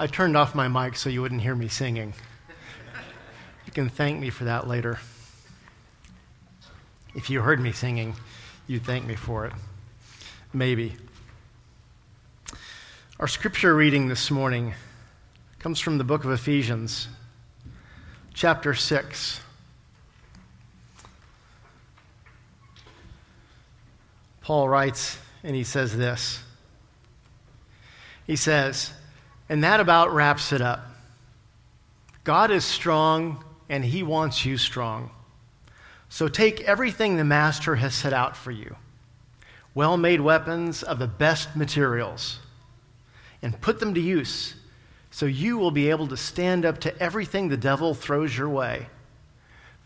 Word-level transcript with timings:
I 0.00 0.06
turned 0.06 0.34
off 0.34 0.54
my 0.54 0.66
mic 0.66 0.96
so 0.96 1.10
you 1.10 1.20
wouldn't 1.20 1.42
hear 1.42 1.54
me 1.54 1.68
singing. 1.68 2.14
You 3.66 3.72
can 3.72 3.90
thank 3.90 4.18
me 4.18 4.30
for 4.30 4.44
that 4.44 4.66
later. 4.66 4.98
If 7.14 7.28
you 7.28 7.42
heard 7.42 7.60
me 7.60 7.72
singing, 7.72 8.14
you'd 8.66 8.86
thank 8.86 9.04
me 9.04 9.14
for 9.14 9.44
it. 9.44 9.52
Maybe. 10.54 10.96
Our 13.18 13.28
scripture 13.28 13.74
reading 13.74 14.08
this 14.08 14.30
morning 14.30 14.72
comes 15.58 15.80
from 15.80 15.98
the 15.98 16.04
book 16.04 16.24
of 16.24 16.30
Ephesians, 16.30 17.06
chapter 18.32 18.72
6. 18.72 19.42
Paul 24.40 24.66
writes, 24.66 25.18
and 25.44 25.54
he 25.54 25.62
says 25.62 25.94
this. 25.94 26.42
He 28.26 28.36
says, 28.36 28.94
and 29.50 29.64
that 29.64 29.80
about 29.80 30.14
wraps 30.14 30.52
it 30.52 30.62
up. 30.62 30.86
God 32.22 32.52
is 32.52 32.64
strong, 32.64 33.44
and 33.68 33.84
he 33.84 34.02
wants 34.02 34.46
you 34.46 34.56
strong. 34.56 35.10
So 36.08 36.28
take 36.28 36.60
everything 36.62 37.16
the 37.16 37.24
Master 37.24 37.74
has 37.74 37.94
set 37.94 38.12
out 38.12 38.36
for 38.36 38.52
you 38.52 38.76
well 39.72 39.96
made 39.96 40.20
weapons 40.20 40.82
of 40.82 40.98
the 40.98 41.06
best 41.06 41.54
materials 41.54 42.40
and 43.40 43.60
put 43.60 43.78
them 43.78 43.94
to 43.94 44.00
use 44.00 44.54
so 45.12 45.26
you 45.26 45.58
will 45.58 45.70
be 45.70 45.90
able 45.90 46.08
to 46.08 46.16
stand 46.16 46.64
up 46.64 46.78
to 46.78 46.96
everything 47.00 47.48
the 47.48 47.56
devil 47.56 47.94
throws 47.94 48.36
your 48.36 48.48
way. 48.48 48.88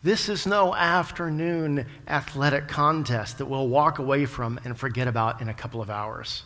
This 0.03 0.31
is 0.31 0.47
no 0.47 0.75
afternoon 0.75 1.87
athletic 2.09 2.67
contest 2.67 3.39
that 3.39 3.47
we'll 3.47 3.69
walk 3.69 3.99
away 3.99 4.25
from 4.25 4.59
and 4.65 4.79
forget 4.79 5.07
about 5.07 5.41
in 5.43 5.49
a 5.49 5.55
couple 5.55 5.83
of 5.83 5.91
hours. 5.91 6.45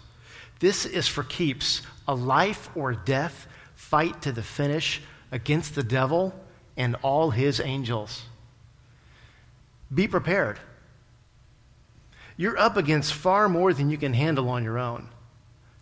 This 0.60 0.86
is 0.86 1.06
for 1.06 1.22
keeps 1.22 1.82
a 2.06 2.14
life 2.14 2.70
or 2.74 2.92
death 2.92 3.46
fight 3.74 4.22
to 4.22 4.32
the 4.32 4.42
finish 4.42 5.00
against 5.30 5.74
the 5.74 5.82
devil 5.82 6.34
and 6.76 6.96
all 7.02 7.30
his 7.30 7.60
angels. 7.60 8.24
Be 9.94 10.08
prepared. 10.08 10.58
You're 12.36 12.58
up 12.58 12.76
against 12.76 13.14
far 13.14 13.48
more 13.48 13.72
than 13.72 13.90
you 13.90 13.98
can 13.98 14.14
handle 14.14 14.48
on 14.48 14.64
your 14.64 14.78
own. 14.78 15.08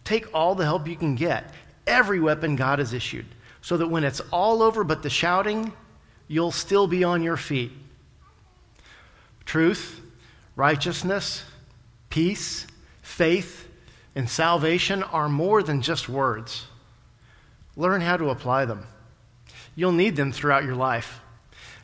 Take 0.05 0.33
all 0.35 0.55
the 0.55 0.65
help 0.65 0.87
you 0.87 0.97
can 0.97 1.15
get, 1.15 1.53
every 1.87 2.21
weapon 2.21 2.57
God 2.57 2.79
has 2.79 2.93
issued, 2.93 3.27
so 3.61 3.77
that 3.77 3.89
when 3.89 4.05
it's 4.05 4.21
all 4.33 4.63
over 4.63 4.85
but 4.85 5.03
the 5.03 5.11
shouting, 5.11 5.73
you'll 6.29 6.53
still 6.53 6.87
be 6.87 7.05
on 7.05 7.23
your 7.23 7.37
feet. 7.37 7.73
Truth, 9.45 10.01
righteousness, 10.55 11.45
peace, 12.09 12.67
faith, 13.03 13.66
and 14.17 14.31
salvation 14.31 15.03
are 15.03 15.29
more 15.29 15.63
than 15.63 15.83
just 15.83 16.09
words. 16.09 16.67
Learn 17.77 18.01
how 18.01 18.17
to 18.17 18.31
apply 18.31 18.65
them. 18.65 18.87
You'll 19.75 19.93
need 19.93 20.17
them 20.17 20.33
throughout 20.33 20.65
your 20.65 20.75
life. 20.75 21.21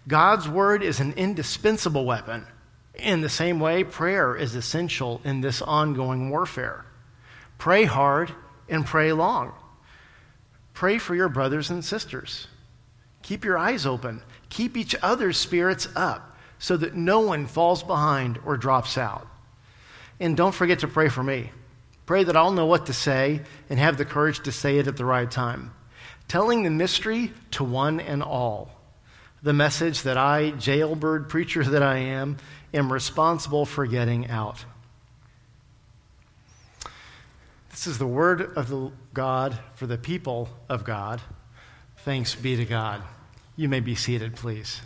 God's 0.09 0.49
word 0.49 0.83
is 0.83 0.99
an 0.99 1.13
indispensable 1.13 2.07
weapon. 2.07 2.47
In 2.95 3.21
the 3.21 3.29
same 3.29 3.61
way, 3.61 3.85
prayer 3.85 4.35
is 4.35 4.55
essential 4.55 5.21
in 5.25 5.43
this 5.43 5.61
ongoing 5.61 6.31
warfare. 6.31 6.87
Pray 7.59 7.85
hard 7.85 8.33
and 8.67 8.87
pray 8.87 9.13
long. 9.13 9.53
Pray 10.73 10.97
for 10.97 11.15
your 11.15 11.29
brothers 11.29 11.69
and 11.69 11.85
sisters. 11.85 12.47
Keep 13.21 13.45
your 13.45 13.59
eyes 13.59 13.85
open. 13.85 14.23
Keep 14.49 14.79
each 14.79 14.97
other's 15.03 15.37
spirits 15.37 15.87
up 15.95 16.35
so 16.59 16.79
that 16.79 16.95
no 16.95 17.21
one 17.21 17.47
falls 17.47 17.83
behind 17.83 18.39
or 18.47 18.57
drops 18.57 18.97
out. 18.97 19.27
And 20.19 20.35
don't 20.35 20.55
forget 20.55 20.79
to 20.79 20.89
pray 20.89 21.11
for 21.11 21.23
me. 21.23 21.51
Pray 22.13 22.25
that 22.25 22.37
I'll 22.37 22.53
know 22.53 22.67
what 22.67 22.85
to 22.85 22.93
say 22.93 23.41
and 23.71 23.79
have 23.79 23.97
the 23.97 24.05
courage 24.05 24.43
to 24.43 24.53
say 24.53 24.77
it 24.77 24.87
at 24.87 24.99
the 24.99 25.05
right 25.07 25.31
time. 25.31 25.73
Telling 26.29 26.63
the 26.63 26.69
mystery 26.69 27.33
to 27.53 27.65
one 27.65 28.01
and 28.01 28.23
all. 28.23 28.71
The 29.43 29.55
message 29.55 30.03
that 30.03 30.19
I, 30.19 30.51
jailbird 30.51 31.31
preacher 31.31 31.65
that 31.65 31.83
I 31.83 31.97
am, 31.97 32.37
am 32.75 32.92
responsible 32.92 33.64
for 33.64 33.86
getting 33.86 34.29
out. 34.29 34.63
This 37.70 37.86
is 37.86 37.97
the 37.97 38.07
word 38.07 38.59
of 38.59 38.69
the 38.69 38.92
God 39.15 39.59
for 39.77 39.86
the 39.86 39.97
people 39.97 40.51
of 40.69 40.85
God. 40.85 41.23
Thanks 42.01 42.35
be 42.35 42.57
to 42.57 42.67
God. 42.67 43.03
You 43.57 43.70
may 43.70 43.81
be 43.81 43.95
seated, 43.95 44.36
please. 44.36 44.83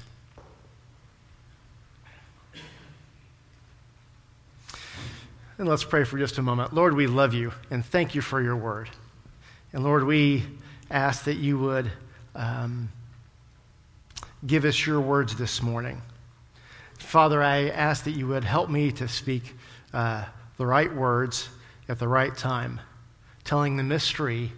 And 5.59 5.67
let's 5.67 5.85
pray 5.85 6.05
for 6.05 6.19
just 6.19 6.37
a 6.37 6.43
moment. 6.43 6.75
Lord, 6.75 6.95
we 6.95 7.07
love 7.07 7.33
you 7.33 7.51
and 7.71 7.83
thank 7.83 8.15
you 8.15 8.21
for 8.21 8.43
your 8.43 8.57
word. 8.57 8.91
And 9.73 9.83
Lord, 9.83 10.05
we 10.05 10.45
ask 10.91 11.25
that 11.25 11.37
you 11.37 11.59
would 11.59 11.91
um, 12.35 12.91
give 14.47 14.67
us 14.67 14.87
your 14.87 15.01
words 15.01 15.35
this 15.37 15.63
morning. 15.63 16.03
Father, 16.99 17.43
I 17.43 17.71
ask 17.71 18.05
that 18.05 18.11
you 18.11 18.27
would 18.27 18.45
help 18.45 18.69
me 18.69 18.93
to 18.93 19.09
speak 19.09 19.55
uh, 19.95 20.27
the 20.59 20.67
right 20.67 20.95
words 20.95 21.49
at 21.89 21.99
the 21.99 22.09
right 22.09 22.37
time, 22.37 22.81
telling 23.45 23.79
the 23.79 23.83
mystery 23.83 24.53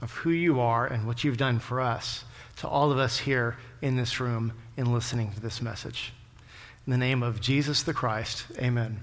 of 0.00 0.12
who 0.12 0.30
you 0.30 0.60
are 0.60 0.86
and 0.86 1.04
what 1.04 1.24
you've 1.24 1.36
done 1.36 1.58
for 1.58 1.80
us 1.80 2.24
to 2.58 2.68
all 2.68 2.92
of 2.92 2.98
us 2.98 3.18
here 3.18 3.56
in 3.82 3.96
this 3.96 4.20
room 4.20 4.52
in 4.76 4.92
listening 4.92 5.32
to 5.32 5.40
this 5.40 5.60
message. 5.60 6.12
In 6.86 6.92
the 6.92 6.98
name 6.98 7.24
of 7.24 7.40
Jesus 7.40 7.82
the 7.82 7.92
Christ, 7.92 8.44
amen. 8.58 9.00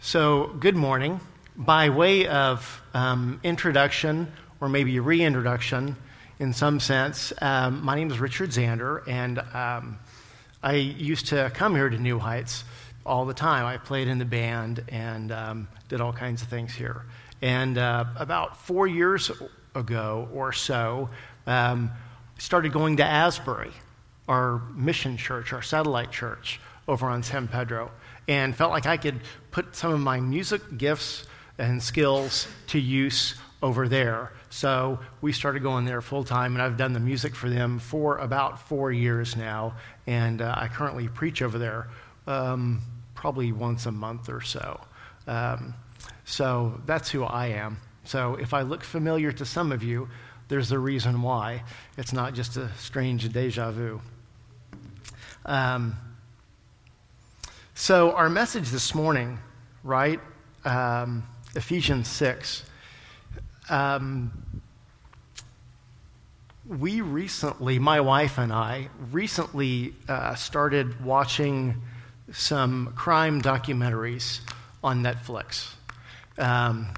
So, 0.00 0.48
good 0.60 0.76
morning. 0.76 1.20
By 1.56 1.88
way 1.88 2.26
of 2.26 2.82
um, 2.92 3.40
introduction 3.42 4.30
or 4.60 4.68
maybe 4.68 5.00
reintroduction 5.00 5.96
in 6.38 6.52
some 6.52 6.80
sense, 6.80 7.32
um, 7.40 7.82
my 7.82 7.96
name 7.96 8.10
is 8.10 8.20
Richard 8.20 8.50
Zander, 8.50 9.02
and 9.08 9.38
um, 9.54 9.98
I 10.62 10.74
used 10.74 11.28
to 11.28 11.50
come 11.54 11.74
here 11.74 11.88
to 11.88 11.98
New 11.98 12.18
Heights 12.18 12.64
all 13.06 13.24
the 13.24 13.34
time. 13.34 13.64
I 13.64 13.78
played 13.78 14.06
in 14.06 14.18
the 14.18 14.26
band 14.26 14.84
and 14.90 15.32
um, 15.32 15.68
did 15.88 16.02
all 16.02 16.12
kinds 16.12 16.42
of 16.42 16.48
things 16.48 16.74
here. 16.74 17.06
And 17.40 17.78
uh, 17.78 18.04
about 18.16 18.58
four 18.58 18.86
years 18.86 19.30
ago 19.74 20.28
or 20.34 20.52
so, 20.52 21.08
um, 21.46 21.90
started 22.38 22.70
going 22.70 22.98
to 22.98 23.04
Asbury, 23.04 23.72
our 24.28 24.58
mission 24.74 25.16
church, 25.16 25.54
our 25.54 25.62
satellite 25.62 26.12
church 26.12 26.60
over 26.86 27.06
on 27.06 27.22
San 27.22 27.48
Pedro, 27.48 27.90
and 28.28 28.54
felt 28.54 28.70
like 28.70 28.86
I 28.86 28.96
could 28.96 29.20
put 29.50 29.76
some 29.76 29.92
of 29.92 30.00
my 30.00 30.20
music 30.20 30.62
gifts 30.76 31.24
and 31.58 31.82
skills 31.82 32.46
to 32.68 32.78
use 32.78 33.34
over 33.62 33.88
there. 33.88 34.32
So 34.50 35.00
we 35.20 35.32
started 35.32 35.62
going 35.62 35.84
there 35.84 36.00
full 36.00 36.24
time, 36.24 36.54
and 36.54 36.62
I've 36.62 36.76
done 36.76 36.92
the 36.92 37.00
music 37.00 37.34
for 37.34 37.48
them 37.48 37.78
for 37.78 38.18
about 38.18 38.68
four 38.68 38.92
years 38.92 39.36
now. 39.36 39.74
And 40.06 40.40
uh, 40.40 40.54
I 40.56 40.68
currently 40.68 41.08
preach 41.08 41.42
over 41.42 41.58
there 41.58 41.88
um, 42.26 42.82
probably 43.14 43.52
once 43.52 43.86
a 43.86 43.92
month 43.92 44.28
or 44.28 44.40
so. 44.40 44.80
Um, 45.26 45.74
so 46.24 46.80
that's 46.86 47.10
who 47.10 47.24
I 47.24 47.48
am. 47.48 47.78
So 48.04 48.34
if 48.36 48.54
I 48.54 48.62
look 48.62 48.84
familiar 48.84 49.32
to 49.32 49.44
some 49.44 49.72
of 49.72 49.82
you, 49.82 50.08
there's 50.48 50.70
a 50.70 50.78
reason 50.78 51.22
why. 51.22 51.64
It's 51.96 52.12
not 52.12 52.34
just 52.34 52.56
a 52.56 52.70
strange 52.78 53.28
deja 53.32 53.72
vu. 53.72 54.00
Um, 55.44 55.96
so, 57.78 58.12
our 58.12 58.30
message 58.30 58.70
this 58.70 58.94
morning, 58.94 59.38
right? 59.84 60.18
Um, 60.64 61.28
Ephesians 61.54 62.08
6. 62.08 62.64
Um, 63.68 64.62
we 66.66 67.02
recently, 67.02 67.78
my 67.78 68.00
wife 68.00 68.38
and 68.38 68.50
I, 68.50 68.88
recently 69.12 69.92
uh, 70.08 70.34
started 70.36 71.04
watching 71.04 71.82
some 72.32 72.94
crime 72.96 73.42
documentaries 73.42 74.40
on 74.82 75.02
Netflix. 75.02 75.74
Um, 76.38 76.88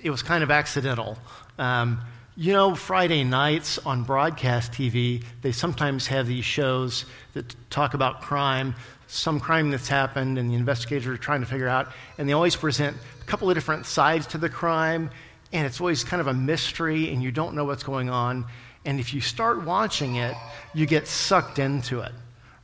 it 0.00 0.10
was 0.10 0.22
kind 0.22 0.44
of 0.44 0.50
accidental. 0.52 1.18
Um, 1.58 2.02
you 2.36 2.52
know, 2.52 2.76
Friday 2.76 3.24
nights 3.24 3.78
on 3.78 4.04
broadcast 4.04 4.70
TV, 4.70 5.24
they 5.42 5.50
sometimes 5.50 6.06
have 6.06 6.28
these 6.28 6.44
shows 6.44 7.04
that 7.32 7.56
talk 7.68 7.94
about 7.94 8.22
crime, 8.22 8.76
some 9.08 9.40
crime 9.40 9.70
that's 9.70 9.88
happened, 9.88 10.38
and 10.38 10.50
the 10.50 10.54
investigators 10.54 11.06
are 11.06 11.16
trying 11.16 11.40
to 11.40 11.46
figure 11.46 11.66
out, 11.66 11.88
and 12.18 12.28
they 12.28 12.34
always 12.34 12.54
present 12.54 12.96
a 13.20 13.24
couple 13.24 13.48
of 13.50 13.56
different 13.56 13.86
sides 13.86 14.26
to 14.28 14.38
the 14.38 14.48
crime, 14.48 15.10
and 15.52 15.66
it's 15.66 15.80
always 15.80 16.04
kind 16.04 16.20
of 16.20 16.26
a 16.26 16.34
mystery, 16.34 17.10
and 17.10 17.22
you 17.22 17.32
don't 17.32 17.54
know 17.54 17.64
what's 17.64 17.82
going 17.82 18.10
on. 18.10 18.44
And 18.84 19.00
if 19.00 19.14
you 19.14 19.20
start 19.20 19.64
watching 19.64 20.16
it, 20.16 20.34
you 20.74 20.86
get 20.86 21.08
sucked 21.08 21.58
into 21.58 22.00
it, 22.00 22.12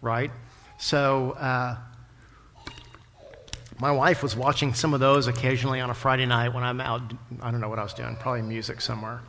right? 0.02 0.30
So, 0.78 1.32
uh, 1.32 1.76
my 3.80 3.90
wife 3.90 4.22
was 4.22 4.36
watching 4.36 4.72
some 4.74 4.94
of 4.94 5.00
those 5.00 5.26
occasionally 5.26 5.80
on 5.80 5.90
a 5.90 5.94
Friday 5.94 6.26
night 6.26 6.54
when 6.54 6.62
I'm 6.62 6.80
out. 6.80 7.02
I 7.42 7.50
don't 7.50 7.60
know 7.60 7.68
what 7.68 7.78
I 7.78 7.82
was 7.82 7.94
doing, 7.94 8.16
probably 8.16 8.42
music 8.42 8.80
somewhere. 8.80 9.20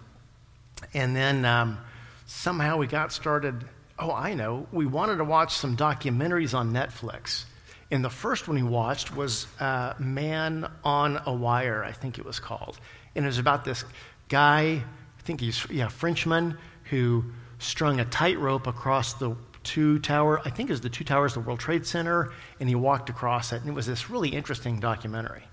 And 0.94 1.16
then 1.16 1.46
um, 1.46 1.80
somehow 2.26 2.78
we 2.78 2.88
got 2.88 3.12
started. 3.12 3.66
Oh, 3.98 4.12
I 4.12 4.34
know. 4.34 4.68
We 4.72 4.86
wanted 4.86 5.18
to 5.18 5.24
watch 5.24 5.54
some 5.54 5.78
documentaries 5.78 6.54
on 6.54 6.74
Netflix. 6.74 7.46
And 7.92 8.04
the 8.04 8.10
first 8.10 8.48
one 8.48 8.58
we 8.58 8.64
watched 8.64 9.16
was 9.16 9.48
uh, 9.60 9.94
Man 10.00 10.70
on 10.84 11.22
a 11.26 11.34
Wire, 11.34 11.84
I 11.84 11.92
think 11.92 12.18
it 12.18 12.26
was 12.26 12.40
called. 12.40 12.80
And 13.16 13.24
it 13.24 13.28
was 13.28 13.38
about 13.38 13.64
this 13.64 13.86
guy, 14.28 14.84
I 14.84 15.22
think 15.22 15.40
he's, 15.40 15.66
yeah, 15.70 15.88
Frenchman, 15.88 16.58
who 16.86 17.26
strung 17.60 18.00
a 18.00 18.06
tightrope 18.06 18.68
across 18.68 19.14
the 19.14 19.36
two 19.64 20.00
tower, 20.00 20.42
I 20.46 20.50
think 20.50 20.70
it 20.70 20.74
was 20.74 20.82
the 20.82 20.90
two 20.90 21.04
towers 21.04 21.34
the 21.34 21.40
World 21.40 21.60
Trade 21.60 21.86
Center, 21.86 22.32
and 22.60 22.70
he 22.70 22.76
walked 22.76 23.10
across 23.10 23.52
it. 23.52 23.62
And 23.62 23.70
it 23.70 23.74
was 23.74 23.86
this 23.86 24.10
really 24.10 24.30
interesting 24.30 24.80
documentary. 24.80 25.44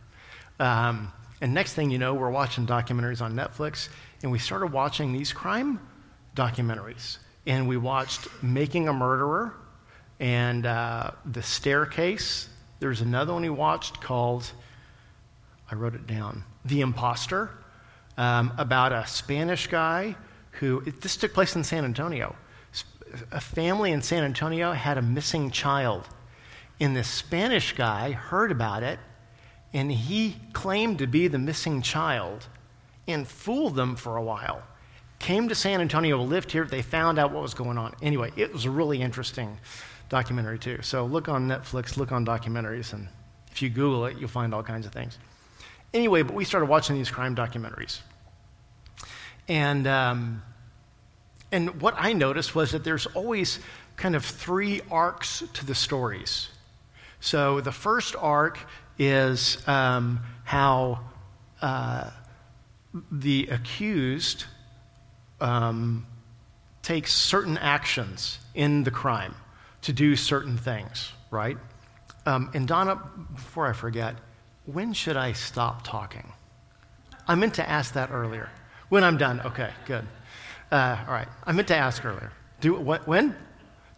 Um, 0.59 1.13
and 1.41 1.55
next 1.55 1.75
thing 1.75 1.91
you 1.91 1.99
know, 1.99 2.15
we're 2.15 2.31
watching 2.31 2.67
documentaries 2.67 3.21
on 3.21 3.35
Netflix, 3.35 3.89
and 4.23 4.31
we 4.31 4.39
started 4.39 4.73
watching 4.73 5.13
these 5.13 5.33
crime 5.33 5.81
documentaries. 6.37 7.19
And 7.47 7.69
we 7.69 7.77
watched 7.77 8.29
Making 8.43 8.89
a 8.89 8.93
Murderer 8.93 9.55
and 10.21 10.67
uh, 10.67 11.11
The 11.25 11.43
Staircase. 11.43 12.49
There's 12.81 13.01
another 13.01 13.33
one 13.33 13.43
we 13.43 13.51
watched 13.51 14.01
called, 14.01 14.51
I 15.71 15.75
wrote 15.75 15.95
it 15.95 16.07
down, 16.07 16.45
The 16.65 16.81
Imposter, 16.81 17.51
um, 18.17 18.53
about 18.59 18.93
a 18.93 19.07
Spanish 19.07 19.67
guy 19.67 20.17
who, 20.53 20.83
this 21.01 21.17
took 21.17 21.33
place 21.33 21.57
in 21.57 21.65
San 21.65 21.85
Antonio. 21.85 22.37
A 23.31 23.41
family 23.41 23.93
in 23.93 24.03
San 24.03 24.25
Antonio 24.25 24.73
had 24.73 24.99
a 24.99 25.03
missing 25.03 25.51
child. 25.51 26.09
And 26.81 26.97
this 26.97 27.09
Spanish 27.09 27.75
guy 27.75 28.13
heard 28.13 28.51
about 28.51 28.83
it 28.83 28.99
and 29.75 29.91
he 29.91 30.37
claimed 30.53 30.99
to 30.99 31.07
be 31.07 31.29
the 31.29 31.39
missing 31.39 31.83
child 31.83 32.47
and 33.09 33.27
fooled 33.27 33.75
them 33.75 33.97
for 33.97 34.17
a 34.17 34.23
while. 34.23 34.63
Came 35.23 35.49
to 35.51 35.55
San 35.55 35.81
Antonio, 35.81 36.21
lived 36.21 36.51
here, 36.51 36.65
they 36.65 36.83
found 36.83 37.17
out 37.17 37.31
what 37.31 37.43
was 37.43 37.55
going 37.55 37.79
on. 37.79 37.95
Anyway, 38.03 38.33
it 38.35 38.53
was 38.53 38.65
a 38.65 38.71
really 38.71 39.01
interesting 39.01 39.57
documentary, 40.09 40.59
too. 40.59 40.81
So 40.83 41.07
look 41.07 41.29
on 41.29 41.47
Netflix, 41.47 41.97
look 41.97 42.11
on 42.11 42.27
documentaries, 42.27 42.93
and 42.93 43.07
if 43.53 43.63
you 43.63 43.71
Google 43.71 44.07
it, 44.07 44.19
you'll 44.19 44.29
find 44.29 44.53
all 44.53 44.65
kinds 44.65 44.85
of 44.85 44.93
things. 44.93 45.17
Anyway, 45.95 46.23
but 46.23 46.35
we 46.35 46.45
started 46.45 46.67
watching 46.67 46.97
these 46.97 47.09
crime 47.09 47.37
documentaries. 47.37 48.01
And, 49.47 49.87
um, 49.87 50.43
and 51.53 51.81
what 51.81 51.95
I 51.97 52.15
noticed 52.15 52.57
was 52.57 52.73
that 52.73 52.83
there's 52.83 53.07
always 53.07 53.61
kind 53.95 54.17
of 54.17 54.25
three 54.25 54.81
arcs 54.91 55.45
to 55.55 55.65
the 55.65 55.77
stories. 55.77 56.49
So 57.21 57.61
the 57.61 57.71
first 57.71 58.17
arc 58.19 58.59
is 58.99 59.57
um, 59.69 60.19
how 60.43 60.99
uh, 61.61 62.11
the 63.13 63.47
accused 63.53 64.47
um, 65.43 66.07
takes 66.83 67.13
certain 67.13 67.59
actions 67.59 68.39
in 68.55 68.85
the 68.85 68.91
crime 68.91 69.35
to 69.83 69.93
do 69.93 70.17
certain 70.17 70.57
things, 70.57 71.13
right? 71.31 71.59
Um, 72.25 72.51
and 72.55 72.67
Donna, 72.69 73.01
before 73.35 73.67
I 73.67 73.73
forget, 73.73 74.15
when 74.65 74.93
should 74.93 75.17
I 75.17 75.33
stop 75.33 75.83
talking? 75.83 76.33
I 77.27 77.35
meant 77.35 77.55
to 77.55 77.69
ask 77.69 77.95
that 77.95 78.11
earlier. 78.11 78.49
When 78.89 79.05
I'm 79.05 79.17
done. 79.17 79.41
Okay, 79.41 79.71
good. 79.87 80.07
Uh, 80.71 80.99
all 81.07 81.13
right. 81.13 81.29
I 81.45 81.53
meant 81.53 81.69
to 81.69 81.77
ask 81.77 82.05
earlier. 82.05 82.31
Do 82.61 82.75
what? 82.75 83.07
When? 83.07 83.35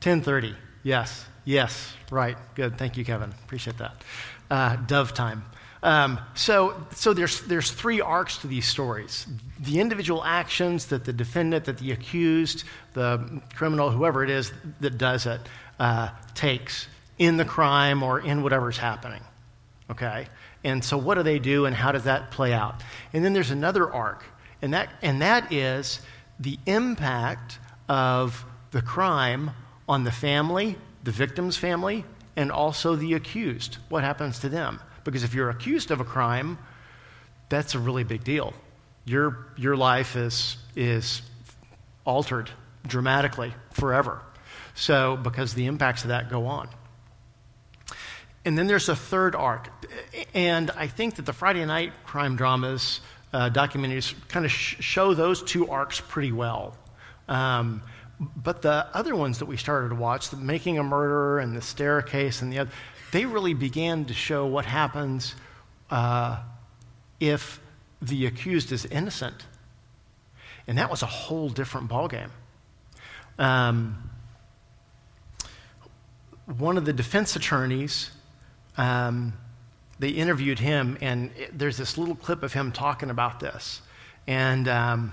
10:30. 0.00 0.54
Yes. 0.82 1.26
Yes. 1.44 1.94
Right. 2.10 2.36
Good. 2.54 2.78
Thank 2.78 2.96
you, 2.96 3.04
Kevin. 3.04 3.30
Appreciate 3.44 3.78
that 3.78 4.02
uh, 4.50 4.76
dove 4.76 5.14
time. 5.14 5.44
Um, 5.84 6.18
so, 6.34 6.82
so 6.94 7.12
there's, 7.12 7.42
there's 7.42 7.70
three 7.70 8.00
arcs 8.00 8.38
to 8.38 8.46
these 8.46 8.66
stories 8.66 9.26
the 9.60 9.80
individual 9.80 10.24
actions 10.24 10.86
that 10.86 11.04
the 11.04 11.12
defendant, 11.12 11.66
that 11.66 11.78
the 11.78 11.92
accused, 11.92 12.64
the 12.94 13.40
criminal, 13.54 13.90
whoever 13.90 14.24
it 14.24 14.30
is 14.30 14.52
that 14.80 14.98
does 14.98 15.26
it, 15.26 15.40
uh, 15.78 16.08
takes 16.34 16.88
in 17.18 17.36
the 17.36 17.44
crime 17.44 18.02
or 18.02 18.20
in 18.20 18.42
whatever's 18.42 18.76
happening. 18.76 19.22
Okay? 19.90 20.26
And 20.64 20.82
so, 20.82 20.96
what 20.96 21.14
do 21.14 21.22
they 21.22 21.38
do 21.38 21.66
and 21.66 21.76
how 21.76 21.92
does 21.92 22.04
that 22.04 22.30
play 22.30 22.52
out? 22.52 22.82
And 23.12 23.24
then 23.24 23.32
there's 23.32 23.50
another 23.50 23.90
arc, 23.90 24.24
and 24.62 24.72
that, 24.74 24.88
and 25.02 25.20
that 25.22 25.52
is 25.52 26.00
the 26.40 26.58
impact 26.66 27.58
of 27.88 28.44
the 28.70 28.82
crime 28.82 29.50
on 29.88 30.04
the 30.04 30.12
family, 30.12 30.76
the 31.04 31.12
victim's 31.12 31.56
family, 31.56 32.04
and 32.36 32.50
also 32.50 32.96
the 32.96 33.12
accused. 33.12 33.76
What 33.90 34.02
happens 34.02 34.38
to 34.40 34.48
them? 34.48 34.80
Because 35.04 35.22
if 35.22 35.34
you're 35.34 35.50
accused 35.50 35.90
of 35.90 36.00
a 36.00 36.04
crime, 36.04 36.58
that's 37.48 37.74
a 37.74 37.78
really 37.78 38.04
big 38.04 38.24
deal. 38.24 38.54
Your, 39.04 39.46
your 39.56 39.76
life 39.76 40.16
is, 40.16 40.56
is 40.74 41.22
altered 42.04 42.50
dramatically 42.86 43.54
forever. 43.72 44.20
So, 44.74 45.16
because 45.16 45.54
the 45.54 45.66
impacts 45.66 46.02
of 46.02 46.08
that 46.08 46.30
go 46.30 46.46
on. 46.46 46.68
And 48.44 48.58
then 48.58 48.66
there's 48.66 48.88
a 48.88 48.96
third 48.96 49.34
arc. 49.34 49.68
And 50.34 50.70
I 50.72 50.86
think 50.86 51.16
that 51.16 51.26
the 51.26 51.32
Friday 51.32 51.64
night 51.64 51.92
crime 52.04 52.36
dramas, 52.36 53.00
uh, 53.32 53.50
documentaries, 53.50 54.14
kind 54.28 54.44
of 54.44 54.50
sh- 54.50 54.76
show 54.80 55.14
those 55.14 55.42
two 55.42 55.70
arcs 55.70 56.00
pretty 56.00 56.32
well. 56.32 56.76
Um, 57.28 57.82
but 58.20 58.62
the 58.62 58.86
other 58.92 59.16
ones 59.16 59.38
that 59.38 59.46
we 59.46 59.56
started 59.56 59.88
to 59.90 59.94
watch, 59.94 60.30
the 60.30 60.36
Making 60.36 60.78
a 60.78 60.82
Murderer 60.82 61.40
and 61.40 61.56
the 61.56 61.62
Staircase 61.62 62.42
and 62.42 62.52
the 62.52 62.60
other, 62.60 62.70
they 63.14 63.26
really 63.26 63.54
began 63.54 64.04
to 64.04 64.12
show 64.12 64.44
what 64.44 64.64
happens 64.64 65.36
uh, 65.88 66.36
if 67.20 67.60
the 68.02 68.26
accused 68.26 68.72
is 68.72 68.84
innocent. 68.86 69.46
And 70.66 70.78
that 70.78 70.90
was 70.90 71.04
a 71.04 71.06
whole 71.06 71.48
different 71.48 71.88
ballgame. 71.88 72.30
Um, 73.38 74.10
one 76.58 76.76
of 76.76 76.86
the 76.86 76.92
defense 76.92 77.36
attorneys, 77.36 78.10
um, 78.76 79.34
they 80.00 80.08
interviewed 80.08 80.58
him, 80.58 80.98
and 81.00 81.30
it, 81.38 81.56
there's 81.56 81.76
this 81.76 81.96
little 81.96 82.16
clip 82.16 82.42
of 82.42 82.52
him 82.52 82.72
talking 82.72 83.10
about 83.10 83.38
this. 83.38 83.80
And 84.26 84.66
um, 84.66 85.12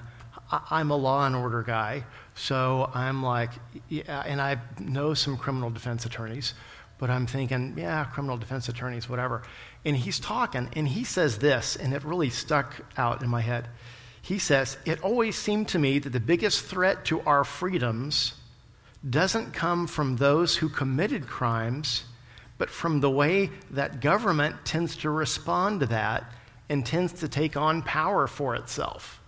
I, 0.51 0.81
am 0.81 0.89
a 0.89 0.95
law 0.95 1.27
and 1.27 1.35
order 1.35 1.61
guy, 1.61 2.05
so 2.33 2.89
I'm 2.95 3.21
like, 3.21 3.51
yeah, 3.89 4.23
and 4.25 4.41
I 4.41 4.57
know 4.79 5.13
some 5.13 5.37
criminal 5.37 5.69
defense 5.69 6.03
attorneys, 6.07 6.55
but 7.01 7.09
I'm 7.09 7.25
thinking, 7.25 7.73
yeah, 7.77 8.05
criminal 8.05 8.37
defense 8.37 8.69
attorneys, 8.69 9.09
whatever. 9.09 9.41
And 9.83 9.97
he's 9.97 10.19
talking, 10.19 10.69
and 10.73 10.87
he 10.87 11.03
says 11.03 11.39
this, 11.39 11.75
and 11.75 11.95
it 11.95 12.03
really 12.03 12.29
stuck 12.29 12.75
out 12.95 13.23
in 13.23 13.29
my 13.29 13.41
head. 13.41 13.67
He 14.21 14.37
says, 14.37 14.77
It 14.85 15.01
always 15.01 15.35
seemed 15.35 15.69
to 15.69 15.79
me 15.79 15.97
that 15.97 16.11
the 16.11 16.19
biggest 16.19 16.63
threat 16.63 17.05
to 17.05 17.19
our 17.21 17.43
freedoms 17.43 18.35
doesn't 19.09 19.51
come 19.51 19.87
from 19.87 20.17
those 20.17 20.55
who 20.55 20.69
committed 20.69 21.25
crimes, 21.25 22.03
but 22.59 22.69
from 22.69 22.99
the 22.99 23.09
way 23.09 23.49
that 23.71 23.99
government 23.99 24.57
tends 24.63 24.95
to 24.97 25.09
respond 25.09 25.79
to 25.79 25.87
that 25.87 26.31
and 26.69 26.85
tends 26.85 27.13
to 27.13 27.27
take 27.27 27.57
on 27.57 27.81
power 27.81 28.27
for 28.27 28.53
itself. 28.53 29.19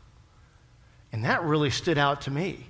And 1.11 1.25
that 1.25 1.41
really 1.41 1.71
stood 1.71 1.97
out 1.97 2.21
to 2.21 2.31
me 2.31 2.67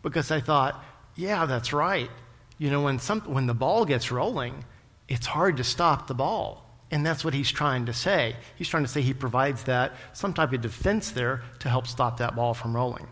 because 0.00 0.30
I 0.30 0.38
thought, 0.40 0.80
yeah, 1.16 1.44
that's 1.46 1.72
right. 1.72 2.10
You 2.58 2.70
know, 2.70 2.82
when, 2.82 2.98
some, 2.98 3.20
when 3.22 3.46
the 3.46 3.54
ball 3.54 3.84
gets 3.84 4.10
rolling, 4.10 4.64
it's 5.08 5.26
hard 5.26 5.56
to 5.58 5.64
stop 5.64 6.06
the 6.06 6.14
ball. 6.14 6.64
And 6.90 7.04
that's 7.04 7.24
what 7.24 7.34
he's 7.34 7.50
trying 7.50 7.86
to 7.86 7.92
say. 7.92 8.36
He's 8.56 8.68
trying 8.68 8.84
to 8.84 8.88
say 8.88 9.02
he 9.02 9.14
provides 9.14 9.64
that, 9.64 9.92
some 10.12 10.32
type 10.32 10.52
of 10.52 10.60
defense 10.60 11.10
there 11.10 11.42
to 11.60 11.68
help 11.68 11.86
stop 11.86 12.18
that 12.18 12.36
ball 12.36 12.54
from 12.54 12.74
rolling. 12.74 13.08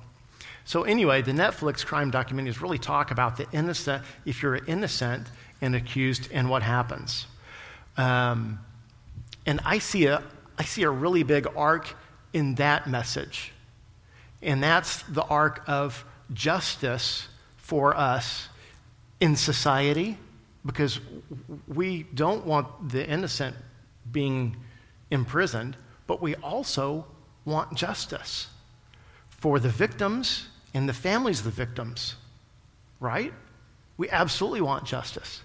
So, 0.65 0.85
anyway, 0.85 1.23
the 1.23 1.33
Netflix 1.33 1.85
crime 1.85 2.13
documentaries 2.13 2.61
really 2.61 2.79
talk 2.79 3.11
about 3.11 3.37
the 3.37 3.47
innocent, 3.53 4.05
if 4.25 4.43
you're 4.43 4.57
innocent 4.57 5.27
and 5.61 5.75
accused, 5.75 6.29
and 6.33 6.49
what 6.49 6.63
happens. 6.63 7.27
Um, 7.97 8.61
and 9.45 9.61
I 9.65 9.79
see, 9.79 10.07
a, 10.07 10.23
I 10.57 10.65
see 10.65 10.85
a 10.85 10.91
really 10.91 11.25
big 11.25 11.49
arc 11.57 11.93
in 12.33 12.55
that 12.57 12.87
message. 12.87 13.53
And 14.41 14.63
that's 14.63 15.03
the 15.03 15.23
arc 15.23 15.63
of 15.67 16.05
justice 16.33 17.27
for 17.57 17.97
us 17.97 18.49
in 19.23 19.37
society 19.37 20.19
because 20.67 20.99
we 21.69 22.03
don't 22.13 22.45
want 22.45 22.67
the 22.91 23.09
innocent 23.09 23.55
being 24.11 24.57
imprisoned, 25.13 25.77
but 26.09 26.21
we 26.21 26.35
also 26.37 27.07
want 27.45 27.73
justice 27.77 28.49
for 29.29 29.61
the 29.61 29.69
victims 29.69 30.49
and 30.75 30.89
the 30.89 30.93
families 30.93 31.39
of 31.39 31.45
the 31.45 31.53
victims, 31.53 32.17
right? 32.99 33.33
We 33.97 34.11
absolutely 34.11 34.61
want 34.61 34.87
justice. 34.87 35.41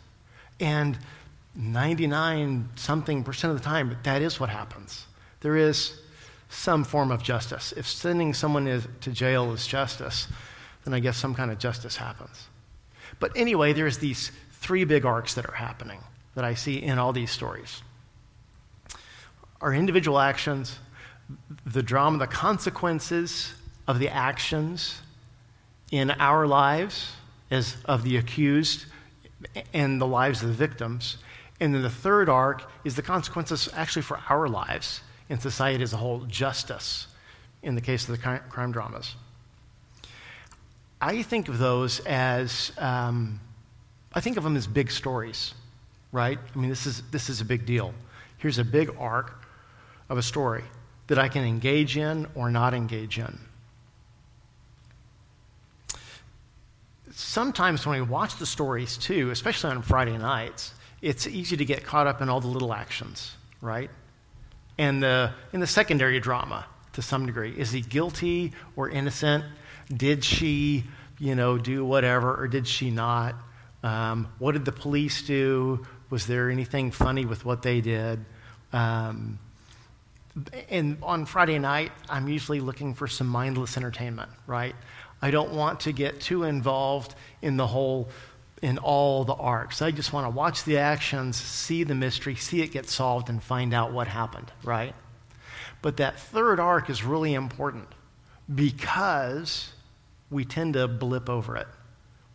And 0.59 0.97
99 1.53 2.69
something 2.77 3.23
percent 3.23 3.51
of 3.51 3.59
the 3.59 3.63
time, 3.63 3.95
that 4.01 4.23
is 4.23 4.39
what 4.39 4.49
happens. 4.49 5.05
There 5.41 5.55
is 5.55 5.99
some 6.49 6.83
form 6.83 7.11
of 7.11 7.21
justice. 7.21 7.73
If 7.77 7.85
sending 7.85 8.33
someone 8.33 8.65
is, 8.67 8.87
to 9.01 9.11
jail 9.11 9.53
is 9.53 9.67
justice, 9.67 10.27
then 10.83 10.95
I 10.95 10.99
guess 10.99 11.15
some 11.15 11.35
kind 11.35 11.51
of 11.51 11.59
justice 11.59 11.95
happens. 11.95 12.47
But 13.19 13.31
anyway, 13.35 13.73
there's 13.73 13.97
these 13.97 14.31
three 14.53 14.83
big 14.83 15.05
arcs 15.05 15.33
that 15.35 15.45
are 15.45 15.55
happening 15.55 15.99
that 16.35 16.45
I 16.45 16.53
see 16.53 16.77
in 16.81 16.99
all 16.99 17.13
these 17.13 17.31
stories. 17.31 17.81
Our 19.61 19.73
individual 19.73 20.19
actions, 20.19 20.79
the 21.65 21.81
drama, 21.81 22.19
the 22.19 22.27
consequences 22.27 23.53
of 23.87 23.99
the 23.99 24.09
actions 24.09 25.01
in 25.91 26.11
our 26.11 26.45
lives 26.45 27.13
as 27.49 27.77
of 27.85 28.03
the 28.03 28.17
accused 28.17 28.85
and 29.73 30.01
the 30.01 30.07
lives 30.07 30.41
of 30.41 30.49
the 30.49 30.53
victims. 30.53 31.17
And 31.59 31.73
then 31.73 31.81
the 31.81 31.89
third 31.89 32.29
arc 32.29 32.69
is 32.83 32.95
the 32.95 33.01
consequences 33.01 33.69
actually 33.73 34.01
for 34.03 34.19
our 34.29 34.47
lives 34.47 35.01
in 35.29 35.39
society 35.39 35.83
as 35.83 35.93
a 35.93 35.97
whole, 35.97 36.19
justice 36.21 37.07
in 37.63 37.75
the 37.75 37.81
case 37.81 38.07
of 38.07 38.19
the 38.19 38.39
crime 38.49 38.71
dramas. 38.71 39.15
I 40.99 41.21
think 41.21 41.47
of 41.47 41.59
those 41.59 41.99
as, 42.01 42.71
um, 42.77 43.39
I 44.13 44.19
think 44.19 44.37
of 44.37 44.43
them 44.43 44.55
as 44.55 44.65
big 44.65 44.89
stories, 44.89 45.53
right? 46.11 46.39
I 46.55 46.57
mean, 46.57 46.69
this 46.69 46.85
is, 46.85 47.03
this 47.11 47.29
is 47.29 47.39
a 47.39 47.45
big 47.45 47.65
deal. 47.65 47.93
Here's 48.39 48.57
a 48.57 48.63
big 48.63 48.95
arc 48.97 49.43
of 50.09 50.17
a 50.17 50.23
story 50.23 50.63
that 51.07 51.19
I 51.19 51.29
can 51.29 51.43
engage 51.43 51.97
in 51.97 52.27
or 52.35 52.49
not 52.49 52.73
engage 52.73 53.19
in. 53.19 53.39
Sometimes 57.11 57.85
when 57.85 57.99
we 57.99 58.05
watch 58.05 58.37
the 58.37 58.45
stories 58.45 58.97
too, 58.97 59.31
especially 59.31 59.71
on 59.71 59.81
Friday 59.81 60.17
nights, 60.17 60.73
it's 61.01 61.27
easy 61.27 61.57
to 61.57 61.65
get 61.65 61.83
caught 61.83 62.07
up 62.07 62.21
in 62.21 62.29
all 62.29 62.41
the 62.41 62.47
little 62.47 62.73
actions, 62.73 63.35
right? 63.61 63.89
And 64.77 65.01
the, 65.01 65.31
in 65.53 65.59
the 65.59 65.67
secondary 65.67 66.19
drama 66.19 66.65
to 66.93 67.01
some 67.01 67.25
degree. 67.27 67.53
Is 67.57 67.71
he 67.71 67.81
guilty 67.81 68.53
or 68.75 68.89
innocent? 68.89 69.45
Did 69.95 70.23
she, 70.23 70.83
you 71.19 71.35
know, 71.35 71.57
do 71.57 71.85
whatever 71.85 72.35
or 72.35 72.47
did 72.47 72.67
she 72.67 72.91
not? 72.91 73.35
Um, 73.83 74.27
what 74.39 74.53
did 74.53 74.65
the 74.65 74.71
police 74.71 75.21
do? 75.21 75.85
Was 76.09 76.27
there 76.27 76.49
anything 76.49 76.91
funny 76.91 77.25
with 77.25 77.45
what 77.45 77.61
they 77.61 77.81
did? 77.81 78.25
Um, 78.73 79.39
and 80.69 80.97
on 81.01 81.25
Friday 81.25 81.59
night, 81.59 81.91
I'm 82.09 82.27
usually 82.27 82.59
looking 82.59 82.93
for 82.93 83.07
some 83.07 83.27
mindless 83.27 83.77
entertainment, 83.77 84.29
right? 84.45 84.75
I 85.21 85.31
don't 85.31 85.53
want 85.53 85.81
to 85.81 85.91
get 85.91 86.21
too 86.21 86.43
involved 86.43 87.15
in 87.41 87.57
the 87.57 87.67
whole 87.67 88.09
in 88.61 88.79
all 88.79 89.23
the 89.23 89.35
arcs. 89.35 89.81
I 89.81 89.91
just 89.91 90.13
want 90.13 90.25
to 90.25 90.31
watch 90.31 90.63
the 90.63 90.79
actions, 90.79 91.37
see 91.37 91.83
the 91.83 91.93
mystery, 91.93 92.35
see 92.35 92.61
it 92.61 92.71
get 92.71 92.89
solved, 92.89 93.29
and 93.29 93.41
find 93.41 93.73
out 93.73 93.93
what 93.93 94.07
happened, 94.07 94.51
right? 94.63 94.95
But 95.81 95.97
that 95.97 96.19
third 96.19 96.59
arc 96.59 96.89
is 96.89 97.03
really 97.03 97.35
important 97.35 97.87
because 98.53 99.71
we 100.29 100.45
tend 100.45 100.73
to 100.73 100.87
blip 100.87 101.29
over 101.29 101.55
it. 101.55 101.67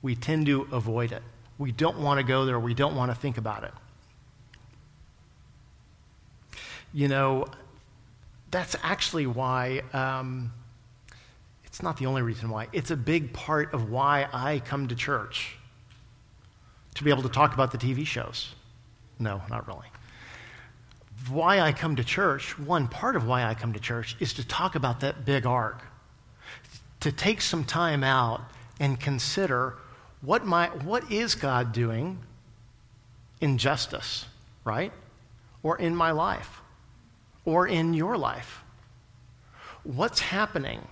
We 0.01 0.15
tend 0.15 0.47
to 0.47 0.69
avoid 0.73 1.13
it. 1.13 1.23
We 1.59 1.73
don't 1.73 1.99
want 1.99 2.19
to 2.19 2.25
go 2.25 2.45
there. 2.45 2.59
We 2.59 2.75
don't 2.75 2.97
want 2.97 3.11
to 3.11 3.15
think 3.15 3.39
about 3.39 3.65
it. 3.65 3.73
You 6.93 7.09
know, 7.09 7.47
that's 8.51 8.77
actually 8.83 9.27
why, 9.27 9.83
um, 9.93 10.53
it's 11.65 11.83
not 11.83 11.97
the 11.97 12.07
only 12.07 12.23
reason 12.23 12.51
why, 12.51 12.69
it's 12.73 12.91
a 12.91 12.97
big 12.97 13.33
part 13.33 13.73
of 13.73 13.91
why 13.91 14.29
I 14.33 14.59
come 14.61 14.89
to 14.89 14.95
church 14.95 15.57
to 16.95 17.05
be 17.05 17.11
able 17.11 17.23
to 17.23 17.29
talk 17.29 17.55
about 17.55 17.73
the 17.73 17.79
TV 17.79 18.07
shows. 18.07 18.55
No, 19.19 19.41
not 19.49 19.67
really. 19.67 19.87
Why 21.31 21.61
I 21.61 21.73
come 21.73 21.97
to 21.97 22.05
church, 22.05 22.59
one 22.59 22.89
part 22.89 23.17
of 23.17 23.27
why 23.27 23.45
I 23.45 23.55
come 23.55 23.73
to 23.73 23.81
church 23.81 24.17
is 24.21 24.35
to 24.35 24.47
talk 24.47 24.75
about 24.75 25.01
that 25.01 25.25
big 25.25 25.47
arc, 25.47 25.83
to 27.03 27.13
take 27.13 27.41
some 27.41 27.65
time 27.65 28.05
out 28.05 28.41
and 28.79 28.99
consider 28.99 29.77
what, 30.21 30.47
my, 30.47 30.69
what 30.69 31.11
is 31.11 31.35
God 31.35 31.73
doing 31.73 32.19
in 33.41 33.59
justice, 33.59 34.25
right? 34.65 34.93
Or 35.65 35.77
in 35.77 35.97
my 35.97 36.13
life, 36.13 36.61
or 37.45 37.67
in 37.67 37.93
your 37.93 38.17
life. 38.17 38.63
What's 39.83 40.21
happening? 40.21 40.87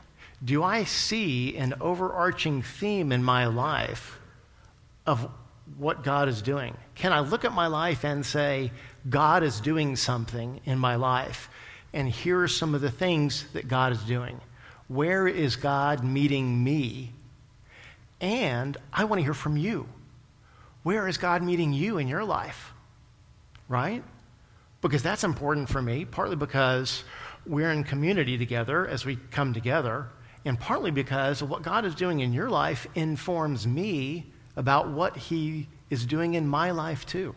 Do 0.45 0.65
I 0.65 0.83
see 0.83 1.57
an 1.57 1.75
overarching 1.81 2.63
theme 2.63 3.13
in 3.13 3.23
my 3.23 3.47
life 3.47 4.19
of 5.07 5.31
what 5.79 6.03
God 6.03 6.29
is 6.29 6.43
doing? 6.43 6.77
Can 6.97 7.13
I 7.13 7.21
look 7.21 7.45
at 7.45 7.53
my 7.53 7.69
life 7.69 8.05
and 8.05 8.27
say, 8.27 8.73
God 9.09 9.45
is 9.45 9.61
doing 9.61 9.95
something 9.95 10.61
in 10.65 10.79
my 10.79 10.97
life, 10.97 11.49
and 11.93 12.09
here 12.09 12.41
are 12.41 12.49
some 12.49 12.75
of 12.75 12.81
the 12.81 12.91
things 12.91 13.47
that 13.53 13.69
God 13.69 13.93
is 13.93 14.03
doing? 14.03 14.41
Where 14.91 15.29
is 15.29 15.55
God 15.55 16.03
meeting 16.03 16.65
me? 16.65 17.13
And 18.21 18.77
I 18.93 19.05
want 19.05 19.21
to 19.21 19.23
hear 19.23 19.35
from 19.35 19.57
you. 19.57 19.87
Where 20.83 21.07
is 21.07 21.17
God 21.17 21.45
meeting 21.45 21.73
you 21.73 21.99
in 21.99 22.09
your 22.09 22.25
life? 22.25 22.73
Right? 23.69 24.03
Because 24.81 25.01
that's 25.01 25.23
important 25.23 25.69
for 25.69 25.81
me, 25.81 26.07
partly 26.07 26.35
because 26.35 27.05
we're 27.47 27.71
in 27.71 27.85
community 27.85 28.37
together 28.37 28.85
as 28.85 29.05
we 29.05 29.15
come 29.31 29.55
together, 29.55 30.09
and 30.45 30.59
partly 30.59 30.91
because 30.91 31.41
what 31.41 31.63
God 31.63 31.85
is 31.85 31.95
doing 31.95 32.19
in 32.19 32.33
your 32.33 32.51
life 32.51 32.89
informs 32.97 33.69
me 33.69 34.27
about 34.57 34.91
what 34.91 35.17
He 35.17 35.69
is 35.89 36.05
doing 36.05 36.35
in 36.35 36.49
my 36.49 36.73
life 36.73 37.07
too. 37.07 37.37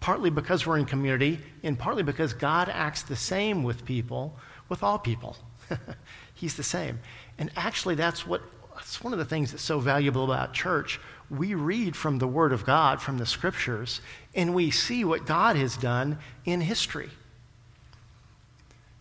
Partly 0.00 0.30
because 0.30 0.66
we're 0.66 0.78
in 0.78 0.86
community, 0.86 1.38
and 1.62 1.78
partly 1.78 2.02
because 2.02 2.32
God 2.32 2.70
acts 2.70 3.02
the 3.02 3.14
same 3.14 3.62
with 3.62 3.84
people, 3.84 4.38
with 4.70 4.82
all 4.82 4.98
people. 4.98 5.36
He's 6.34 6.56
the 6.56 6.62
same. 6.62 7.00
And 7.38 7.50
actually, 7.56 7.94
that's 7.94 8.26
what 8.26 8.42
that's 8.74 9.02
one 9.02 9.12
of 9.12 9.18
the 9.18 9.24
things 9.24 9.52
that's 9.52 9.62
so 9.62 9.78
valuable 9.78 10.24
about 10.24 10.52
church. 10.52 11.00
We 11.30 11.54
read 11.54 11.96
from 11.96 12.18
the 12.18 12.26
Word 12.26 12.52
of 12.52 12.66
God, 12.66 13.00
from 13.00 13.18
the 13.18 13.26
Scriptures, 13.26 14.00
and 14.34 14.54
we 14.54 14.70
see 14.70 15.04
what 15.04 15.26
God 15.26 15.56
has 15.56 15.76
done 15.76 16.18
in 16.44 16.60
history. 16.60 17.10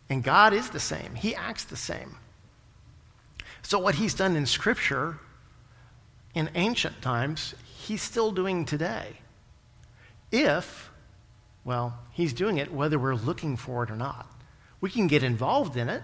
And 0.10 0.24
God 0.24 0.53
is 0.53 0.70
the 0.70 0.79
same, 0.79 1.15
He 1.15 1.36
acts 1.36 1.65
the 1.65 1.75
same. 1.75 2.17
So, 3.62 3.79
what 3.79 3.96
He's 3.96 4.13
done 4.13 4.36
in 4.36 4.46
Scripture 4.46 5.20
in 6.34 6.50
ancient 6.55 7.01
times, 7.01 7.53
he's 7.63 8.01
still 8.01 8.32
doing 8.32 8.65
today. 8.65 9.20
If, 10.32 10.89
well, 11.63 12.00
he's 12.12 12.34
doing 12.34 12.58
it 12.58 12.74
whether 12.74 12.98
we're 12.98 13.15
looking 13.15 13.55
for 13.55 13.84
it 13.84 13.91
or 13.91 13.96
not. 13.96 14.27
We 14.82 14.89
can 14.89 15.08
get 15.08 15.24
involved 15.24 15.77
in 15.77 15.89
it 15.89 16.03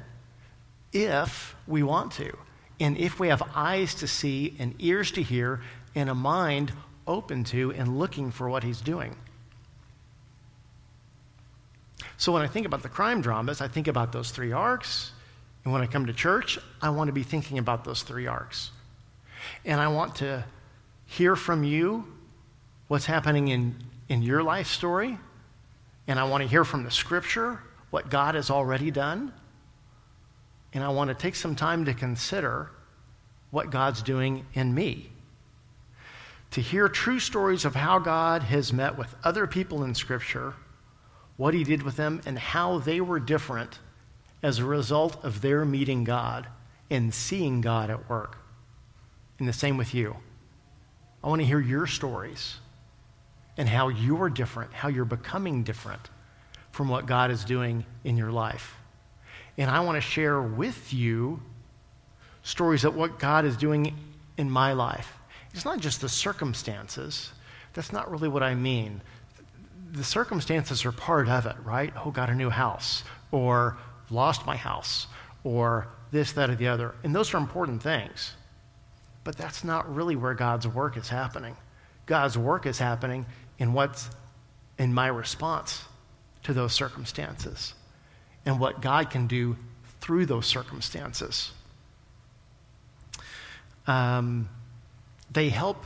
if 0.93 1.55
we 1.67 1.83
want 1.83 2.11
to, 2.13 2.35
and 2.79 2.97
if 2.97 3.19
we 3.19 3.27
have 3.27 3.43
eyes 3.53 3.95
to 3.95 4.07
see 4.07 4.55
and 4.59 4.73
ears 4.79 5.11
to 5.11 5.23
hear 5.23 5.61
and 5.95 6.09
a 6.09 6.15
mind 6.15 6.71
open 7.07 7.43
to 7.43 7.71
and 7.71 7.99
looking 7.99 8.31
for 8.31 8.49
what 8.49 8.63
he's 8.63 8.81
doing. 8.81 9.15
So 12.17 12.31
when 12.31 12.41
I 12.41 12.47
think 12.47 12.65
about 12.65 12.83
the 12.83 12.89
crime 12.89 13.21
dramas, 13.21 13.61
I 13.61 13.67
think 13.67 13.87
about 13.87 14.11
those 14.11 14.31
three 14.31 14.51
arcs. 14.51 15.11
And 15.63 15.73
when 15.73 15.81
I 15.81 15.87
come 15.87 16.05
to 16.05 16.13
church, 16.13 16.59
I 16.81 16.89
want 16.89 17.07
to 17.07 17.13
be 17.13 17.23
thinking 17.23 17.57
about 17.57 17.85
those 17.85 18.03
three 18.03 18.27
arcs. 18.27 18.71
And 19.65 19.79
I 19.79 19.87
want 19.87 20.15
to 20.17 20.43
hear 21.05 21.35
from 21.35 21.63
you 21.63 22.05
what's 22.87 23.05
happening 23.05 23.47
in, 23.47 23.75
in 24.09 24.21
your 24.21 24.43
life 24.43 24.67
story. 24.67 25.17
And 26.07 26.19
I 26.19 26.25
want 26.25 26.43
to 26.43 26.49
hear 26.49 26.65
from 26.65 26.83
the 26.83 26.91
scripture 26.91 27.59
what 27.89 28.09
God 28.09 28.35
has 28.35 28.49
already 28.49 28.91
done. 28.91 29.33
And 30.73 30.83
I 30.83 30.89
want 30.89 31.09
to 31.09 31.15
take 31.15 31.35
some 31.35 31.55
time 31.55 31.85
to 31.85 31.93
consider 31.93 32.69
what 33.51 33.71
God's 33.71 34.01
doing 34.01 34.45
in 34.53 34.73
me. 34.73 35.09
To 36.51 36.61
hear 36.61 36.89
true 36.89 37.19
stories 37.19 37.65
of 37.65 37.75
how 37.75 37.99
God 37.99 38.43
has 38.43 38.73
met 38.73 38.97
with 38.97 39.15
other 39.23 39.47
people 39.47 39.83
in 39.83 39.95
Scripture, 39.95 40.53
what 41.37 41.53
He 41.53 41.63
did 41.63 41.83
with 41.83 41.95
them, 41.95 42.21
and 42.25 42.37
how 42.37 42.79
they 42.79 43.01
were 43.01 43.19
different 43.19 43.79
as 44.41 44.59
a 44.59 44.65
result 44.65 45.23
of 45.23 45.41
their 45.41 45.65
meeting 45.65 46.03
God 46.03 46.47
and 46.89 47.13
seeing 47.13 47.61
God 47.61 47.89
at 47.89 48.09
work. 48.09 48.37
And 49.37 49.47
the 49.47 49.53
same 49.53 49.77
with 49.77 49.93
you. 49.93 50.15
I 51.23 51.27
want 51.27 51.41
to 51.41 51.45
hear 51.45 51.59
your 51.59 51.85
stories 51.87 52.57
and 53.57 53.67
how 53.67 53.89
you're 53.89 54.29
different, 54.29 54.73
how 54.73 54.87
you're 54.87 55.05
becoming 55.05 55.63
different 55.63 56.09
from 56.71 56.87
what 56.87 57.05
God 57.05 57.29
is 57.29 57.43
doing 57.43 57.85
in 58.03 58.17
your 58.17 58.31
life. 58.31 58.75
And 59.59 59.69
I 59.69 59.81
want 59.81 59.97
to 59.97 60.01
share 60.01 60.41
with 60.41 60.93
you 60.93 61.41
stories 62.43 62.85
of 62.85 62.95
what 62.95 63.19
God 63.19 63.43
is 63.43 63.57
doing 63.57 63.93
in 64.37 64.49
my 64.49 64.71
life. 64.71 65.17
It's 65.53 65.65
not 65.65 65.81
just 65.81 65.99
the 65.99 66.07
circumstances. 66.07 67.33
That's 67.73 67.91
not 67.91 68.09
really 68.09 68.29
what 68.29 68.41
I 68.41 68.55
mean. 68.55 69.01
The 69.91 70.03
circumstances 70.03 70.85
are 70.85 70.93
part 70.93 71.27
of 71.27 71.45
it, 71.45 71.57
right? 71.65 71.91
Oh, 71.97 72.09
got 72.09 72.29
a 72.29 72.35
new 72.35 72.49
house, 72.49 73.03
or 73.31 73.77
lost 74.09 74.45
my 74.45 74.55
house, 74.55 75.07
or 75.43 75.89
this, 76.11 76.31
that, 76.33 76.49
or 76.49 76.55
the 76.55 76.69
other. 76.69 76.95
And 77.03 77.13
those 77.13 77.33
are 77.33 77.37
important 77.37 77.83
things. 77.83 78.35
But 79.25 79.35
that's 79.35 79.65
not 79.65 79.93
really 79.93 80.15
where 80.15 80.35
God's 80.35 80.69
work 80.69 80.95
is 80.95 81.09
happening. 81.09 81.57
God's 82.05 82.37
work 82.37 82.65
is 82.65 82.79
happening 82.79 83.25
in 83.57 83.73
what's 83.73 84.09
in 84.77 84.93
my 84.93 85.07
response 85.07 85.83
to 86.43 86.53
those 86.53 86.71
circumstances 86.71 87.73
and 88.45 88.59
what 88.59 88.81
God 88.81 89.09
can 89.09 89.27
do 89.27 89.57
through 89.99 90.25
those 90.25 90.45
circumstances. 90.45 91.51
Um, 93.87 94.49
they 95.31 95.49
help 95.49 95.85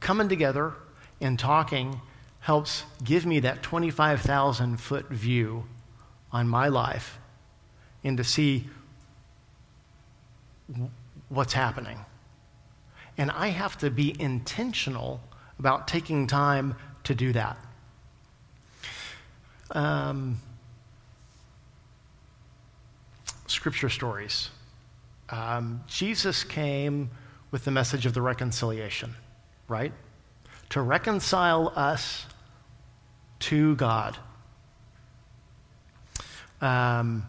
coming 0.00 0.28
together 0.28 0.74
and 1.20 1.38
talking 1.38 2.00
helps 2.40 2.84
give 3.02 3.26
me 3.26 3.40
that 3.40 3.62
25,000 3.62 4.76
foot 4.76 5.08
view 5.08 5.64
on 6.30 6.48
my 6.48 6.68
life 6.68 7.18
and 8.04 8.16
to 8.16 8.24
see 8.24 8.68
what's 11.28 11.52
happening. 11.54 11.98
And 13.18 13.30
I 13.30 13.48
have 13.48 13.78
to 13.78 13.90
be 13.90 14.14
intentional 14.20 15.20
about 15.58 15.88
taking 15.88 16.26
time 16.26 16.76
to 17.04 17.14
do 17.14 17.32
that. 17.32 17.56
Scripture 23.56 23.88
stories. 23.88 24.50
Um, 25.30 25.82
Jesus 25.88 26.44
came 26.44 27.10
with 27.50 27.64
the 27.64 27.70
message 27.70 28.06
of 28.06 28.12
the 28.12 28.20
reconciliation, 28.20 29.14
right? 29.66 29.92
To 30.70 30.82
reconcile 30.82 31.72
us 31.74 32.26
to 33.40 33.74
God. 33.76 34.16
Um, 36.60 37.26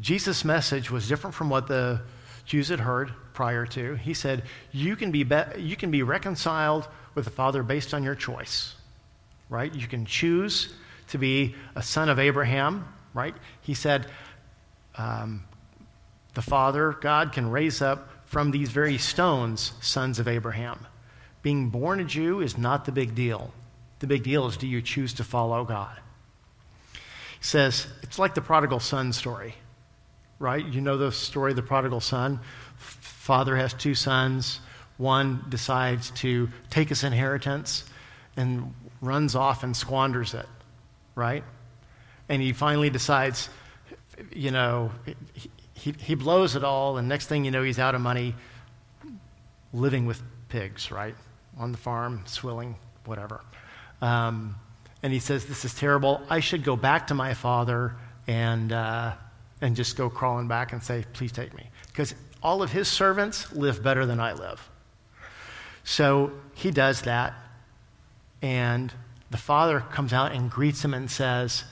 Jesus' 0.00 0.44
message 0.44 0.90
was 0.90 1.08
different 1.08 1.34
from 1.34 1.48
what 1.48 1.66
the 1.66 2.02
Jews 2.44 2.68
had 2.68 2.80
heard 2.80 3.10
prior 3.32 3.64
to. 3.66 3.94
He 3.94 4.12
said, 4.12 4.42
You 4.70 4.96
can 4.96 5.10
be, 5.10 5.22
be- 5.22 5.58
you 5.58 5.76
can 5.76 5.90
be 5.90 6.02
reconciled 6.02 6.86
with 7.14 7.24
the 7.24 7.30
Father 7.30 7.62
based 7.62 7.94
on 7.94 8.02
your 8.02 8.14
choice, 8.14 8.74
right? 9.48 9.74
You 9.74 9.86
can 9.86 10.04
choose 10.04 10.74
to 11.08 11.18
be 11.18 11.54
a 11.74 11.82
son 11.82 12.10
of 12.10 12.18
Abraham, 12.18 12.86
right? 13.14 13.34
He 13.62 13.74
said, 13.74 14.06
um, 14.96 15.44
The 16.34 16.42
Father, 16.42 16.96
God, 17.00 17.32
can 17.32 17.50
raise 17.50 17.80
up 17.80 18.10
from 18.26 18.50
these 18.50 18.70
very 18.70 18.98
stones 18.98 19.72
sons 19.80 20.18
of 20.18 20.28
Abraham. 20.28 20.86
Being 21.42 21.70
born 21.70 22.00
a 22.00 22.04
Jew 22.04 22.40
is 22.40 22.58
not 22.58 22.84
the 22.84 22.92
big 22.92 23.14
deal. 23.14 23.52
The 24.00 24.06
big 24.06 24.22
deal 24.22 24.46
is 24.46 24.56
do 24.56 24.66
you 24.66 24.82
choose 24.82 25.14
to 25.14 25.24
follow 25.24 25.64
God? 25.64 25.96
He 26.92 26.98
says, 27.40 27.86
It's 28.02 28.18
like 28.18 28.34
the 28.34 28.40
prodigal 28.40 28.80
son 28.80 29.12
story 29.12 29.54
right? 30.38 30.64
You 30.64 30.80
know 30.80 30.98
the 30.98 31.12
story 31.12 31.52
of 31.52 31.56
the 31.56 31.62
prodigal 31.62 32.00
son. 32.00 32.40
Father 32.76 33.56
has 33.56 33.72
two 33.72 33.94
sons. 33.94 34.60
One 34.96 35.44
decides 35.48 36.10
to 36.22 36.48
take 36.70 36.88
his 36.88 37.04
inheritance 37.04 37.84
and 38.36 38.74
runs 39.00 39.34
off 39.34 39.64
and 39.64 39.76
squanders 39.76 40.34
it, 40.34 40.46
right? 41.14 41.44
And 42.28 42.42
he 42.42 42.52
finally 42.52 42.90
decides, 42.90 43.48
you 44.32 44.50
know, 44.50 44.92
he, 45.74 45.94
he 45.98 46.14
blows 46.14 46.56
it 46.56 46.64
all, 46.64 46.96
and 46.98 47.08
next 47.08 47.26
thing 47.26 47.44
you 47.44 47.50
know, 47.50 47.62
he's 47.62 47.78
out 47.78 47.94
of 47.94 48.00
money 48.00 48.34
living 49.72 50.06
with 50.06 50.22
pigs, 50.48 50.90
right? 50.90 51.14
On 51.58 51.72
the 51.72 51.78
farm, 51.78 52.22
swilling, 52.26 52.76
whatever. 53.04 53.40
Um, 54.00 54.56
and 55.02 55.12
he 55.12 55.18
says, 55.18 55.46
This 55.46 55.64
is 55.64 55.74
terrible. 55.74 56.22
I 56.30 56.40
should 56.40 56.64
go 56.64 56.76
back 56.76 57.08
to 57.08 57.14
my 57.14 57.34
father 57.34 57.94
and. 58.26 58.72
Uh, 58.72 59.12
and 59.64 59.74
just 59.76 59.96
go 59.96 60.10
crawling 60.10 60.46
back 60.46 60.72
and 60.72 60.82
say, 60.82 61.04
Please 61.14 61.32
take 61.32 61.54
me. 61.54 61.66
Because 61.88 62.14
all 62.42 62.62
of 62.62 62.70
his 62.70 62.86
servants 62.86 63.50
live 63.52 63.82
better 63.82 64.04
than 64.04 64.20
I 64.20 64.34
live. 64.34 64.68
So 65.84 66.32
he 66.54 66.70
does 66.70 67.02
that, 67.02 67.34
and 68.42 68.92
the 69.30 69.36
father 69.38 69.80
comes 69.80 70.12
out 70.12 70.32
and 70.32 70.50
greets 70.50 70.84
him 70.84 70.92
and 70.92 71.10
says, 71.10 71.64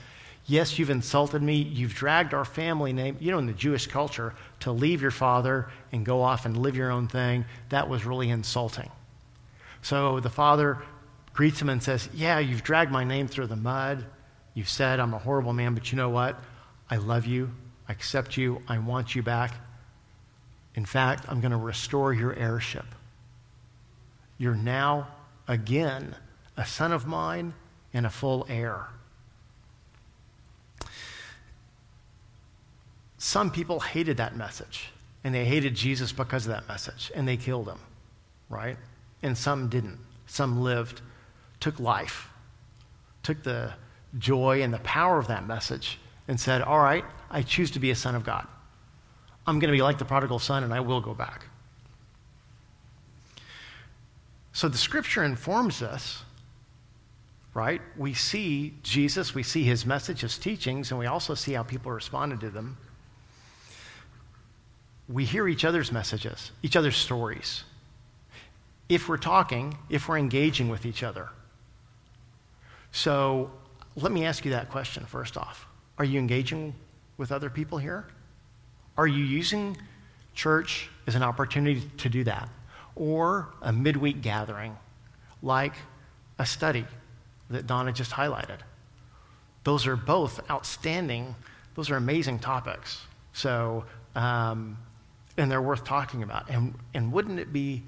Yes, 0.47 0.79
you've 0.79 0.91
insulted 0.91 1.41
me. 1.43 1.55
You've 1.55 1.95
dragged 1.95 2.35
our 2.35 2.45
family 2.45 2.93
name. 2.93 3.17
You 3.21 3.31
know, 3.31 3.39
in 3.39 3.47
the 3.47 3.53
Jewish 3.53 3.87
culture, 3.87 4.35
to 4.61 4.73
leave 4.73 5.01
your 5.01 5.13
father 5.13 5.71
and 5.93 6.05
go 6.05 6.23
off 6.23 6.47
and 6.47 6.57
live 6.57 6.77
your 6.77 6.91
own 6.91 7.09
thing, 7.09 7.45
that 7.69 7.89
was 7.89 8.05
really 8.05 8.29
insulting. 8.31 8.91
So 9.83 10.21
the 10.21 10.31
father 10.31 10.79
greets 11.33 11.61
him 11.61 11.69
and 11.69 11.83
says, 11.83 12.09
Yeah, 12.13 12.39
you've 12.39 12.63
dragged 12.63 12.91
my 12.91 13.05
name 13.05 13.29
through 13.29 13.47
the 13.47 13.57
mud. 13.57 14.05
You've 14.55 14.69
said 14.69 15.01
I'm 15.01 15.15
a 15.15 15.19
horrible 15.19 15.53
man, 15.53 15.75
but 15.75 15.93
you 15.93 15.97
know 15.97 16.11
what? 16.11 16.39
I 16.91 16.97
love 16.97 17.25
you. 17.27 17.51
I 17.89 17.93
accept 17.93 18.37
you. 18.37 18.61
I 18.69 18.79
want 18.79 19.15
you 19.15 19.23
back. 19.23 19.55
In 20.75 20.85
fact, 20.85 21.25
I'm 21.29 21.41
going 21.41 21.53
to 21.53 21.57
restore 21.57 22.13
your 22.13 22.35
heirship. 22.35 22.87
You're 24.39 24.55
now, 24.55 25.09
again, 25.47 26.17
a 26.57 26.67
son 26.67 26.93
of 26.93 27.07
mine 27.07 27.55
and 27.95 28.07
a 28.07 28.11
full 28.11 28.47
heir. 28.49 28.89
Some 33.23 33.53
people 33.53 33.79
hated 33.79 34.17
that 34.17 34.35
message, 34.35 34.91
and 35.23 35.33
they 35.33 35.45
hated 35.45 35.77
Jesus 35.77 36.11
because 36.11 36.45
of 36.45 36.51
that 36.51 36.67
message, 36.67 37.13
and 37.15 37.27
they 37.27 37.37
killed 37.37 37.69
him, 37.69 37.79
right? 38.51 38.77
And 39.23 39.39
some 39.39 39.69
didn't. 39.69 40.01
Some 40.27 40.61
lived, 40.61 41.03
took 41.61 41.79
life, 41.79 42.29
took 43.23 43.45
the 43.45 43.75
joy 44.19 44.63
and 44.63 44.75
the 44.75 44.81
power 44.81 45.21
of 45.21 45.29
that 45.29 45.47
message, 45.47 46.01
and 46.27 46.39
said, 46.39 46.63
All 46.63 46.81
right, 46.81 47.05
I 47.31 47.43
choose 47.43 47.71
to 47.71 47.79
be 47.79 47.93
a 47.93 47.95
son 47.95 48.17
of 48.17 48.25
God. 48.25 48.45
I'm 49.47 49.61
going 49.61 49.71
to 49.71 49.77
be 49.77 49.83
like 49.83 49.99
the 49.99 50.05
prodigal 50.05 50.41
son 50.41 50.65
and 50.65 50.75
I 50.75 50.81
will 50.81 51.01
go 51.01 51.15
back. 51.15 51.47
So 54.53 54.69
the 54.69 54.77
scripture 54.77 55.23
informs 55.23 55.81
us, 55.81 56.25
right? 57.55 57.83
We 57.97 58.15
see 58.15 58.75
Jesus, 58.83 59.33
we 59.33 59.45
see 59.45 59.63
his 59.63 59.87
message, 59.87 60.23
his 60.23 60.39
teachings, 60.39 60.91
and 60.91 60.99
we 60.99 61.07
also 61.07 61.35
see 61.35 61.53
how 61.53 61.63
people 61.63 61.93
responded 61.93 62.41
to 62.41 62.51
them. 62.51 62.77
We 65.13 65.25
hear 65.27 65.47
each 65.47 65.65
other's 65.65 65.93
messages, 65.93 66.53
each 66.63 66.75
other's 66.75 66.97
stories. 66.97 67.65
If 68.89 69.09
we're 69.09 69.19
talking, 69.19 69.77
if 69.91 70.09
we're 70.09 70.19
engaging 70.19 70.69
with 70.69 70.87
each 70.87 71.03
other. 71.03 71.29
So 72.93 73.51
let 73.95 74.11
me 74.11 74.25
ask 74.25 74.45
you 74.45 74.53
that 74.53 74.71
question 74.71 75.05
first 75.05 75.37
off. 75.37 75.67
Are 75.99 76.05
you 76.05 76.19
engaging 76.19 76.75
with 77.19 77.31
other 77.31 77.51
people 77.51 77.79
here? 77.79 78.07
Are 78.97 79.07
you 79.07 79.23
using 79.25 79.77
church 80.35 80.89
as 81.07 81.15
an 81.15 81.23
opportunity 81.23 81.83
to 81.99 82.09
do 82.09 82.25
that? 82.25 82.49
Or 82.97 83.49
a 83.61 83.73
midweek 83.73 84.23
gathering 84.23 84.77
like 85.43 85.75
a 86.39 86.47
study 86.47 86.87
that 87.51 87.67
Donna 87.67 87.93
just 87.93 88.13
highlighted? 88.13 88.59
Those 89.65 89.87
are 89.87 89.97
both 89.97 90.41
outstanding, 90.51 91.35
those 91.75 91.91
are 91.91 91.97
amazing 91.97 92.39
topics. 92.39 93.03
So, 93.33 93.85
um, 94.15 94.77
and 95.37 95.51
they're 95.51 95.63
worth 95.63 95.85
talking 95.85 96.23
about. 96.23 96.51
And, 96.51 96.75
and 96.95 97.13
wouldn't 97.13 97.39
it 97.39 97.53
be 97.53 97.83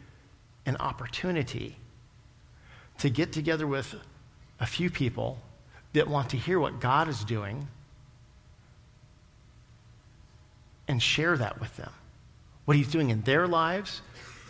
an 0.66 0.76
opportunity 0.78 1.76
to 2.98 3.10
get 3.10 3.32
together 3.32 3.66
with 3.66 3.94
a 4.60 4.66
few 4.66 4.90
people 4.90 5.38
that 5.92 6.08
want 6.08 6.30
to 6.30 6.36
hear 6.36 6.58
what 6.58 6.80
God 6.80 7.08
is 7.08 7.24
doing 7.24 7.68
and 10.88 11.02
share 11.02 11.36
that 11.36 11.60
with 11.60 11.76
them. 11.76 11.90
What 12.64 12.76
he's 12.76 12.88
doing 12.88 13.10
in 13.10 13.22
their 13.22 13.46
lives 13.46 14.00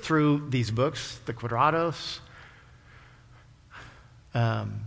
through 0.03 0.51
these 0.51 0.71
books, 0.71 1.19
the 1.27 1.33
Quadrados, 1.33 2.21
um, 4.35 4.81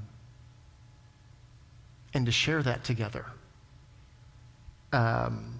and 2.13 2.25
to 2.25 2.31
share 2.31 2.61
that 2.63 2.83
together. 2.83 3.25
Um, 4.93 5.59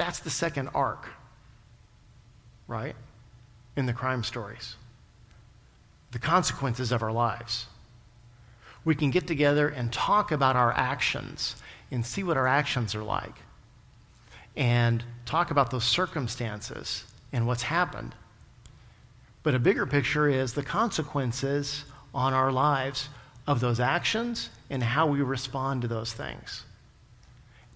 that's 0.00 0.20
the 0.20 0.30
second 0.30 0.70
arc, 0.72 1.10
right? 2.66 2.96
In 3.76 3.84
the 3.84 3.92
crime 3.92 4.24
stories. 4.24 4.76
The 6.12 6.18
consequences 6.18 6.90
of 6.90 7.02
our 7.02 7.12
lives. 7.12 7.66
We 8.82 8.94
can 8.94 9.10
get 9.10 9.26
together 9.26 9.68
and 9.68 9.92
talk 9.92 10.32
about 10.32 10.56
our 10.56 10.72
actions 10.72 11.54
and 11.90 12.06
see 12.06 12.22
what 12.22 12.38
our 12.38 12.46
actions 12.46 12.94
are 12.94 13.02
like 13.02 13.34
and 14.56 15.04
talk 15.26 15.50
about 15.50 15.70
those 15.70 15.84
circumstances 15.84 17.04
and 17.30 17.46
what's 17.46 17.64
happened. 17.64 18.14
But 19.42 19.54
a 19.54 19.58
bigger 19.58 19.84
picture 19.84 20.30
is 20.30 20.54
the 20.54 20.62
consequences 20.62 21.84
on 22.14 22.32
our 22.32 22.50
lives 22.50 23.10
of 23.46 23.60
those 23.60 23.80
actions 23.80 24.48
and 24.70 24.82
how 24.82 25.08
we 25.08 25.20
respond 25.20 25.82
to 25.82 25.88
those 25.88 26.14
things. 26.14 26.64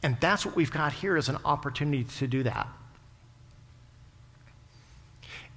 And 0.04 0.18
that's 0.20 0.44
what 0.44 0.54
we've 0.54 0.70
got 0.70 0.92
here 0.92 1.16
as 1.16 1.30
an 1.30 1.38
opportunity 1.46 2.04
to 2.18 2.26
do 2.26 2.42
that. 2.42 2.68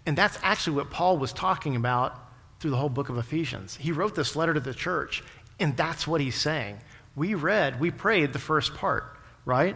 And 0.05 0.17
that's 0.17 0.39
actually 0.41 0.77
what 0.77 0.89
Paul 0.89 1.17
was 1.17 1.33
talking 1.33 1.75
about 1.75 2.17
through 2.61 2.71
the 2.71 2.77
whole 2.77 2.87
book 2.87 3.09
of 3.09 3.17
Ephesians. 3.17 3.75
He 3.75 3.91
wrote 3.91 4.15
this 4.15 4.37
letter 4.37 4.53
to 4.53 4.61
the 4.61 4.73
church, 4.73 5.21
and 5.59 5.75
that's 5.75 6.07
what 6.07 6.21
he's 6.21 6.35
saying 6.35 6.79
we 7.13 7.33
read, 7.33 7.79
we 7.79 7.91
prayed 7.91 8.31
the 8.31 8.39
first 8.39 8.75
part, 8.75 9.17
right? 9.43 9.75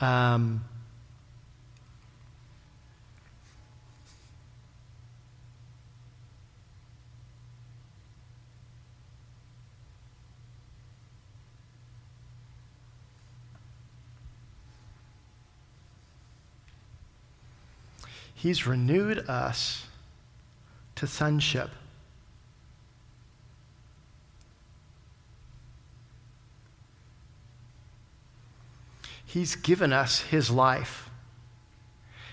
Um, 0.00 0.64
He's 18.42 18.66
renewed 18.66 19.18
us 19.28 19.86
to 20.96 21.06
sonship. 21.06 21.70
He's 29.24 29.54
given 29.54 29.92
us 29.92 30.22
His 30.22 30.50
life. 30.50 31.08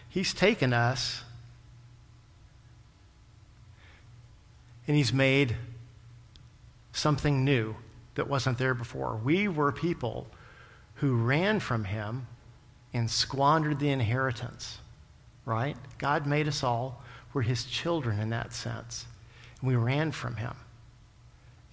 He's 0.09 0.33
taken 0.33 0.73
us 0.73 1.21
and 4.87 4.97
He's 4.97 5.13
made 5.13 5.57
something 6.91 7.45
new 7.45 7.75
that 8.15 8.27
wasn't 8.27 8.57
there 8.57 8.73
before. 8.73 9.15
We 9.23 9.47
were 9.47 9.71
people 9.71 10.25
who 10.95 11.17
ran 11.17 11.59
from 11.59 11.83
him 11.83 12.25
and 12.95 13.11
squandered 13.11 13.77
the 13.77 13.89
inheritance, 13.89 14.79
right? 15.45 15.75
God 15.97 16.25
made 16.25 16.47
us 16.47 16.63
all. 16.63 17.01
We're 17.33 17.41
his 17.41 17.65
children 17.65 18.19
in 18.19 18.29
that 18.29 18.53
sense. 18.53 19.05
We 19.61 19.75
ran 19.75 20.11
from 20.11 20.37
him. 20.37 20.55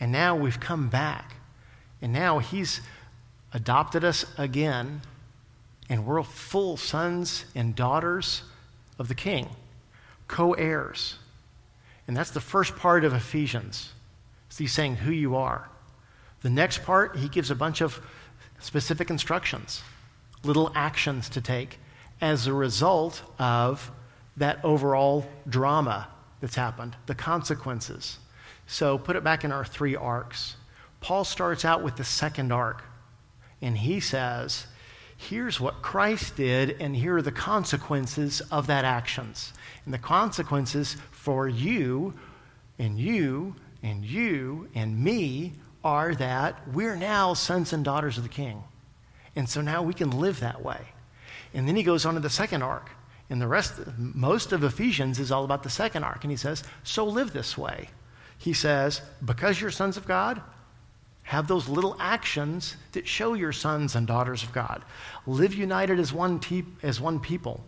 And 0.00 0.12
now 0.12 0.36
we've 0.36 0.60
come 0.60 0.88
back. 0.88 1.36
And 2.02 2.12
now 2.12 2.38
he's 2.38 2.80
adopted 3.52 4.04
us 4.04 4.24
again. 4.36 5.02
And 5.88 6.04
we're 6.04 6.22
full 6.22 6.76
sons 6.76 7.44
and 7.54 7.74
daughters 7.74 8.42
of 8.98 9.08
the 9.08 9.14
king, 9.14 9.48
co 10.28 10.52
heirs. 10.54 11.18
And 12.06 12.16
that's 12.16 12.30
the 12.30 12.40
first 12.40 12.76
part 12.76 13.04
of 13.04 13.12
Ephesians. 13.12 13.92
He's 14.56 14.72
saying 14.72 14.96
who 14.96 15.12
you 15.12 15.36
are. 15.36 15.68
The 16.42 16.50
next 16.50 16.84
part, 16.84 17.16
he 17.16 17.28
gives 17.28 17.50
a 17.50 17.54
bunch 17.54 17.80
of 17.80 18.00
specific 18.58 19.10
instructions, 19.10 19.82
little 20.44 20.72
actions 20.74 21.28
to 21.30 21.40
take 21.40 21.78
as 22.20 22.46
a 22.46 22.52
result 22.52 23.22
of 23.38 23.90
that 24.36 24.64
overall 24.64 25.26
drama 25.48 26.08
that's 26.40 26.54
happened, 26.54 26.96
the 27.06 27.14
consequences. 27.14 28.18
So 28.66 28.98
put 28.98 29.16
it 29.16 29.24
back 29.24 29.44
in 29.44 29.52
our 29.52 29.64
three 29.64 29.96
arcs. 29.96 30.56
Paul 31.00 31.24
starts 31.24 31.64
out 31.64 31.82
with 31.82 31.96
the 31.96 32.04
second 32.04 32.52
arc, 32.52 32.82
and 33.60 33.78
he 33.78 34.00
says, 34.00 34.66
Here's 35.16 35.58
what 35.58 35.80
Christ 35.80 36.36
did, 36.36 36.76
and 36.80 36.94
here 36.94 37.16
are 37.16 37.22
the 37.22 37.32
consequences 37.32 38.42
of 38.50 38.66
that 38.66 38.84
actions. 38.84 39.52
And 39.84 39.94
the 39.94 39.98
consequences 39.98 40.96
for 41.10 41.48
you 41.48 42.12
and 42.78 42.98
you 42.98 43.56
and 43.82 44.04
you 44.04 44.68
and 44.74 45.02
me 45.02 45.52
are 45.82 46.14
that 46.16 46.68
we're 46.72 46.96
now 46.96 47.32
sons 47.32 47.72
and 47.72 47.84
daughters 47.84 48.18
of 48.18 48.24
the 48.24 48.28
king. 48.28 48.62
And 49.34 49.48
so 49.48 49.60
now 49.60 49.82
we 49.82 49.94
can 49.94 50.10
live 50.10 50.40
that 50.40 50.62
way. 50.62 50.80
And 51.56 51.66
then 51.66 51.74
he 51.74 51.82
goes 51.82 52.04
on 52.04 52.14
to 52.14 52.20
the 52.20 52.30
second 52.30 52.62
arc. 52.62 52.90
And 53.30 53.40
the 53.40 53.48
rest, 53.48 53.80
most 53.96 54.52
of 54.52 54.62
Ephesians 54.62 55.18
is 55.18 55.32
all 55.32 55.44
about 55.44 55.62
the 55.62 55.70
second 55.70 56.04
arc. 56.04 56.22
And 56.22 56.30
he 56.30 56.36
says, 56.36 56.62
So 56.84 57.06
live 57.06 57.32
this 57.32 57.56
way. 57.58 57.88
He 58.38 58.52
says, 58.52 59.00
Because 59.24 59.60
you're 59.60 59.70
sons 59.70 59.96
of 59.96 60.06
God, 60.06 60.40
have 61.22 61.48
those 61.48 61.66
little 61.66 61.96
actions 61.98 62.76
that 62.92 63.08
show 63.08 63.32
you're 63.32 63.52
sons 63.52 63.96
and 63.96 64.06
daughters 64.06 64.42
of 64.42 64.52
God. 64.52 64.84
Live 65.26 65.54
united 65.54 65.98
as 65.98 66.12
one, 66.12 66.38
te- 66.38 66.66
as 66.82 67.00
one 67.00 67.18
people 67.18 67.64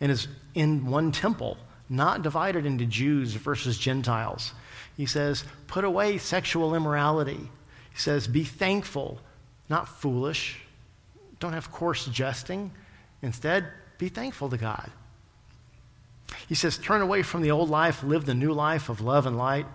and 0.00 0.10
as 0.10 0.28
in 0.54 0.86
one 0.86 1.12
temple, 1.12 1.58
not 1.90 2.22
divided 2.22 2.64
into 2.64 2.86
Jews 2.86 3.34
versus 3.34 3.78
Gentiles. 3.78 4.54
He 4.96 5.04
says, 5.04 5.44
Put 5.66 5.84
away 5.84 6.16
sexual 6.16 6.74
immorality. 6.74 7.50
He 7.92 7.98
says, 7.98 8.26
Be 8.26 8.44
thankful, 8.44 9.20
not 9.68 9.88
foolish. 9.88 10.62
Don't 11.38 11.52
have 11.52 11.70
coarse 11.70 12.06
jesting. 12.06 12.72
Instead, 13.22 13.66
be 13.98 14.08
thankful 14.08 14.50
to 14.50 14.56
God. 14.56 14.90
He 16.48 16.54
says, 16.54 16.78
Turn 16.78 17.00
away 17.00 17.22
from 17.22 17.42
the 17.42 17.50
old 17.50 17.70
life, 17.70 18.02
live 18.02 18.26
the 18.26 18.34
new 18.34 18.52
life 18.52 18.88
of 18.88 19.00
love 19.00 19.26
and 19.26 19.36
light. 19.36 19.66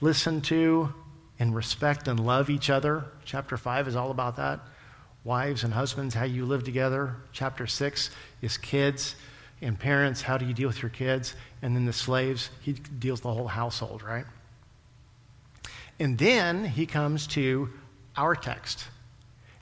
Listen 0.00 0.40
to 0.42 0.92
and 1.38 1.54
respect 1.54 2.08
and 2.08 2.18
love 2.18 2.50
each 2.50 2.70
other. 2.70 3.04
Chapter 3.24 3.56
5 3.56 3.88
is 3.88 3.96
all 3.96 4.10
about 4.10 4.36
that. 4.36 4.60
Wives 5.24 5.64
and 5.64 5.72
husbands, 5.72 6.14
how 6.14 6.24
you 6.24 6.46
live 6.46 6.64
together. 6.64 7.16
Chapter 7.32 7.66
6 7.66 8.10
is 8.42 8.56
kids 8.56 9.14
and 9.60 9.78
parents, 9.78 10.22
how 10.22 10.38
do 10.38 10.46
you 10.46 10.54
deal 10.54 10.68
with 10.68 10.82
your 10.82 10.90
kids? 10.90 11.34
And 11.62 11.74
then 11.74 11.84
the 11.84 11.92
slaves, 11.92 12.50
he 12.60 12.72
deals 12.72 13.20
the 13.20 13.32
whole 13.32 13.48
household, 13.48 14.02
right? 14.02 14.24
And 15.98 16.16
then 16.16 16.64
he 16.64 16.86
comes 16.86 17.26
to 17.28 17.68
our 18.16 18.36
text 18.36 18.84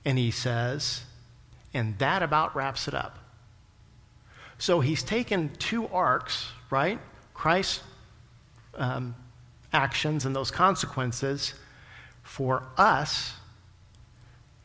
and 0.05 0.19
he 0.19 0.31
says, 0.31 1.03
and 1.75 1.99
that 1.99 2.23
about 2.23 2.55
wraps 2.57 2.89
it 2.89 2.95
up. 2.95 3.19
So 4.59 4.81
he's 4.81 5.03
taken 5.03 5.51
two 5.59 5.87
arcs, 5.89 6.51
right? 6.71 6.99
Christ's 7.35 7.83
um, 8.75 9.15
actions 9.73 10.25
and 10.25 10.35
those 10.35 10.51
consequences 10.51 11.55
for 12.23 12.63
us 12.79 13.35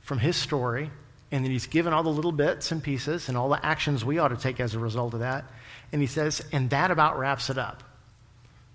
from 0.02 0.20
his 0.20 0.36
story, 0.36 0.90
and 1.32 1.44
then 1.44 1.52
he's 1.52 1.68
given 1.68 1.94
all 1.94 2.04
the 2.04 2.10
little 2.10 2.32
bits 2.32 2.72
and 2.72 2.82
pieces 2.82 3.30
and 3.30 3.38
all 3.38 3.50
the 3.50 3.66
actions 3.66 4.04
we 4.04 4.20
ought 4.20 4.30
to 4.30 4.38
take 4.38 4.60
as 4.60 4.74
a 4.74 4.80
result 4.80 5.14
of 5.14 5.20
that. 5.20 5.46
And 5.92 6.02
he 6.02 6.08
says, 6.08 6.42
and 6.52 6.70
that 6.70 6.92
about 6.92 7.18
wraps 7.20 7.50
it 7.50 7.58
up 7.58 7.84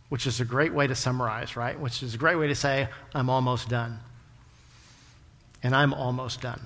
which 0.08 0.26
is 0.26 0.40
a 0.40 0.44
great 0.44 0.72
way 0.72 0.86
to 0.86 0.94
summarize, 0.94 1.56
right? 1.56 1.78
Which 1.78 2.02
is 2.02 2.14
a 2.14 2.18
great 2.18 2.36
way 2.36 2.48
to 2.48 2.54
say, 2.54 2.88
I'm 3.14 3.28
almost 3.28 3.68
done. 3.68 3.98
And 5.62 5.74
I'm 5.74 5.92
almost 5.92 6.40
done, 6.40 6.60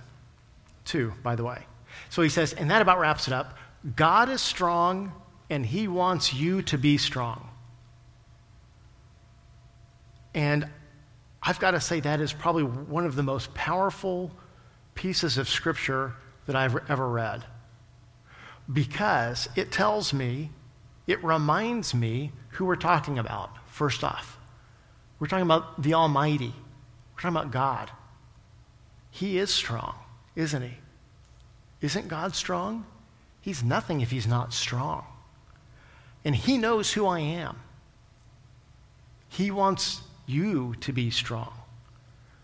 too, 0.90 1.14
by 1.22 1.36
the 1.36 1.44
way. 1.44 1.64
So 2.08 2.22
he 2.22 2.28
says, 2.28 2.52
and 2.52 2.70
that 2.70 2.82
about 2.82 2.98
wraps 2.98 3.28
it 3.28 3.32
up. 3.32 3.56
God 3.96 4.28
is 4.28 4.40
strong, 4.40 5.12
and 5.48 5.64
he 5.64 5.88
wants 5.88 6.34
you 6.34 6.62
to 6.62 6.76
be 6.76 6.98
strong. 6.98 7.48
And 10.34 10.68
I've 11.42 11.60
got 11.60 11.72
to 11.72 11.80
say, 11.80 12.00
that 12.00 12.20
is 12.20 12.32
probably 12.32 12.64
one 12.64 13.06
of 13.06 13.14
the 13.14 13.22
most 13.22 13.54
powerful 13.54 14.30
pieces 14.94 15.38
of 15.38 15.48
scripture 15.48 16.14
that 16.46 16.56
I've 16.56 16.76
ever 16.90 17.08
read. 17.08 17.44
Because 18.70 19.48
it 19.56 19.72
tells 19.72 20.12
me 20.12 20.50
it 21.06 21.22
reminds 21.24 21.94
me 21.94 22.32
who 22.50 22.64
we're 22.64 22.76
talking 22.76 23.18
about, 23.18 23.50
first 23.68 24.04
off. 24.04 24.38
We're 25.18 25.26
talking 25.28 25.46
about 25.46 25.82
the 25.82 25.94
Almighty, 25.94 26.52
we're 27.14 27.22
talking 27.22 27.36
about 27.36 27.50
God. 27.52 27.90
He 29.10 29.38
is 29.38 29.50
strong, 29.50 29.94
isn't 30.36 30.62
he? 30.62 30.74
Isn't 31.80 32.08
God 32.08 32.34
strong? 32.34 32.86
He's 33.40 33.62
nothing 33.62 34.00
if 34.00 34.10
he's 34.10 34.26
not 34.26 34.52
strong. 34.52 35.04
And 36.24 36.36
he 36.36 36.58
knows 36.58 36.92
who 36.92 37.06
I 37.06 37.20
am. 37.20 37.56
He 39.28 39.50
wants 39.50 40.02
you 40.26 40.74
to 40.80 40.92
be 40.92 41.10
strong. 41.10 41.52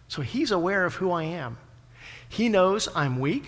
So 0.09 0.22
he's 0.22 0.51
aware 0.51 0.85
of 0.85 0.94
who 0.94 1.11
I 1.11 1.25
am. 1.25 1.59
He 2.29 2.49
knows 2.49 2.88
I'm 2.94 3.18
weak 3.18 3.46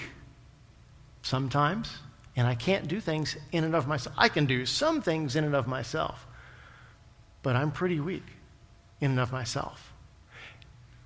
sometimes 1.22 1.98
and 2.36 2.46
I 2.46 2.54
can't 2.54 2.86
do 2.86 3.00
things 3.00 3.36
in 3.52 3.64
and 3.64 3.74
of 3.74 3.88
myself. 3.88 4.14
I 4.18 4.28
can 4.28 4.46
do 4.46 4.66
some 4.66 5.02
things 5.02 5.36
in 5.36 5.44
and 5.44 5.54
of 5.54 5.66
myself, 5.66 6.26
but 7.42 7.56
I'm 7.56 7.70
pretty 7.70 8.00
weak 8.00 8.26
in 9.00 9.12
and 9.12 9.20
of 9.20 9.32
myself. 9.32 9.92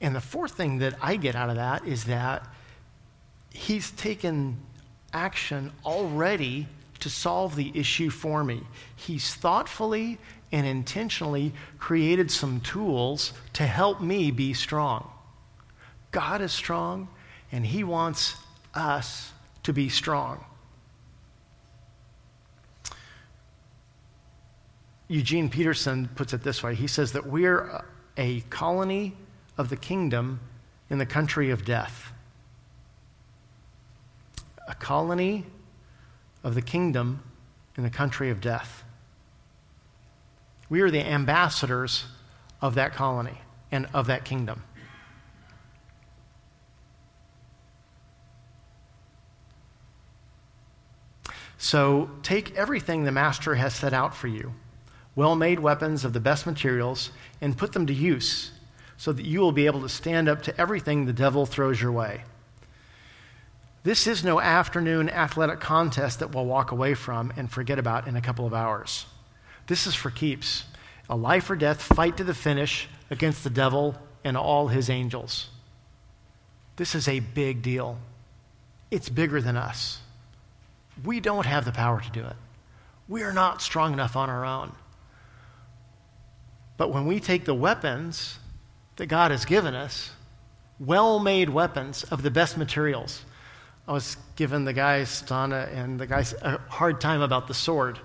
And 0.00 0.14
the 0.14 0.20
fourth 0.20 0.52
thing 0.52 0.78
that 0.78 0.94
I 1.00 1.16
get 1.16 1.34
out 1.34 1.48
of 1.48 1.56
that 1.56 1.86
is 1.86 2.04
that 2.04 2.46
he's 3.50 3.90
taken 3.92 4.58
action 5.12 5.72
already 5.84 6.66
to 7.00 7.10
solve 7.10 7.56
the 7.56 7.72
issue 7.74 8.10
for 8.10 8.44
me. 8.44 8.62
He's 8.96 9.34
thoughtfully 9.34 10.18
and 10.52 10.66
intentionally 10.66 11.52
created 11.78 12.30
some 12.30 12.60
tools 12.60 13.32
to 13.54 13.66
help 13.66 14.00
me 14.00 14.30
be 14.30 14.54
strong. 14.54 15.10
God 16.10 16.42
is 16.42 16.52
strong, 16.52 17.08
and 17.50 17.64
He 17.66 17.82
wants 17.84 18.36
us 18.74 19.32
to 19.64 19.72
be 19.72 19.88
strong. 19.88 20.44
Eugene 25.08 25.50
Peterson 25.50 26.08
puts 26.14 26.32
it 26.32 26.42
this 26.42 26.62
way 26.62 26.74
he 26.74 26.86
says 26.86 27.12
that 27.12 27.26
we're 27.26 27.82
a 28.16 28.40
colony 28.48 29.14
of 29.58 29.68
the 29.68 29.76
kingdom 29.76 30.40
in 30.88 30.96
the 30.98 31.06
country 31.06 31.50
of 31.50 31.64
death. 31.64 32.11
A 34.68 34.74
colony 34.74 35.44
of 36.44 36.54
the 36.54 36.62
kingdom 36.62 37.22
in 37.76 37.82
the 37.82 37.90
country 37.90 38.30
of 38.30 38.40
death. 38.40 38.84
We 40.68 40.80
are 40.80 40.90
the 40.90 41.04
ambassadors 41.04 42.06
of 42.60 42.74
that 42.76 42.94
colony 42.94 43.38
and 43.70 43.86
of 43.92 44.06
that 44.06 44.24
kingdom. 44.24 44.62
So 51.58 52.10
take 52.22 52.56
everything 52.56 53.04
the 53.04 53.12
master 53.12 53.54
has 53.54 53.74
set 53.74 53.92
out 53.92 54.14
for 54.14 54.26
you 54.28 54.52
well 55.14 55.36
made 55.36 55.60
weapons 55.60 56.04
of 56.04 56.12
the 56.12 56.20
best 56.20 56.46
materials 56.46 57.10
and 57.40 57.56
put 57.56 57.72
them 57.72 57.86
to 57.86 57.92
use 57.92 58.50
so 58.96 59.12
that 59.12 59.26
you 59.26 59.40
will 59.40 59.52
be 59.52 59.66
able 59.66 59.82
to 59.82 59.88
stand 59.88 60.28
up 60.28 60.42
to 60.42 60.60
everything 60.60 61.04
the 61.04 61.12
devil 61.12 61.44
throws 61.44 61.80
your 61.80 61.92
way. 61.92 62.22
This 63.84 64.06
is 64.06 64.22
no 64.22 64.40
afternoon 64.40 65.10
athletic 65.10 65.58
contest 65.58 66.20
that 66.20 66.32
we'll 66.32 66.46
walk 66.46 66.70
away 66.70 66.94
from 66.94 67.32
and 67.36 67.50
forget 67.50 67.80
about 67.80 68.06
in 68.06 68.14
a 68.14 68.20
couple 68.20 68.46
of 68.46 68.54
hours. 68.54 69.06
This 69.66 69.88
is 69.88 69.94
for 69.94 70.10
keeps 70.10 70.64
a 71.08 71.16
life 71.16 71.50
or 71.50 71.56
death 71.56 71.82
fight 71.82 72.16
to 72.18 72.24
the 72.24 72.34
finish 72.34 72.88
against 73.10 73.42
the 73.42 73.50
devil 73.50 73.96
and 74.22 74.36
all 74.36 74.68
his 74.68 74.88
angels. 74.88 75.48
This 76.76 76.94
is 76.94 77.08
a 77.08 77.20
big 77.20 77.62
deal. 77.62 77.98
It's 78.90 79.08
bigger 79.08 79.40
than 79.40 79.56
us. 79.56 79.98
We 81.04 81.18
don't 81.18 81.46
have 81.46 81.64
the 81.64 81.72
power 81.72 82.00
to 82.00 82.10
do 82.10 82.24
it. 82.24 82.36
We 83.08 83.24
are 83.24 83.32
not 83.32 83.62
strong 83.62 83.92
enough 83.92 84.14
on 84.14 84.30
our 84.30 84.44
own. 84.44 84.72
But 86.76 86.92
when 86.92 87.06
we 87.06 87.18
take 87.18 87.44
the 87.44 87.54
weapons 87.54 88.38
that 88.96 89.06
God 89.06 89.32
has 89.32 89.44
given 89.44 89.74
us, 89.74 90.12
well 90.78 91.18
made 91.18 91.50
weapons 91.50 92.04
of 92.04 92.22
the 92.22 92.30
best 92.30 92.56
materials, 92.56 93.24
I 93.86 93.92
was 93.92 94.16
giving 94.36 94.64
the 94.64 94.72
guys, 94.72 95.22
Donna 95.22 95.68
and 95.72 95.98
the 95.98 96.06
guys, 96.06 96.34
a 96.40 96.58
hard 96.68 97.00
time 97.00 97.20
about 97.20 97.48
the 97.48 97.54
sword 97.54 97.98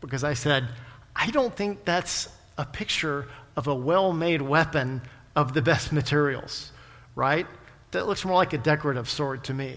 because 0.00 0.24
I 0.24 0.34
said, 0.34 0.68
I 1.14 1.30
don't 1.30 1.54
think 1.54 1.84
that's 1.84 2.28
a 2.56 2.64
picture 2.64 3.26
of 3.56 3.66
a 3.66 3.74
well 3.74 4.12
made 4.12 4.40
weapon 4.40 5.02
of 5.36 5.52
the 5.52 5.62
best 5.62 5.92
materials, 5.92 6.72
right? 7.14 7.46
That 7.90 8.06
looks 8.06 8.24
more 8.24 8.36
like 8.36 8.52
a 8.52 8.58
decorative 8.58 9.08
sword 9.08 9.44
to 9.44 9.54
me. 9.54 9.76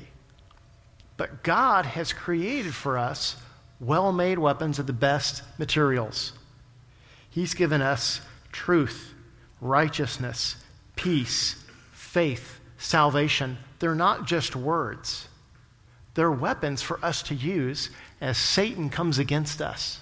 But 1.18 1.44
God 1.44 1.86
has 1.86 2.14
created 2.14 2.74
for 2.74 2.98
us 2.98 3.36
well 3.80 4.12
made 4.12 4.40
weapons 4.40 4.80
of 4.80 4.88
the 4.88 4.94
best 4.94 5.44
materials. 5.58 6.34
He's 7.30 7.54
given 7.54 7.82
us 7.82 8.22
truth, 8.52 9.14
righteousness, 9.60 10.56
peace, 10.96 11.64
faith, 11.92 12.60
salvation. 12.78 13.58
They're 13.80 13.96
not 13.96 14.26
just 14.26 14.56
words, 14.56 15.28
they're 16.14 16.32
weapons 16.32 16.82
for 16.82 17.04
us 17.04 17.24
to 17.24 17.36
use 17.36 17.90
as 18.20 18.38
Satan 18.38 18.90
comes 18.90 19.18
against 19.18 19.62
us. 19.62 20.02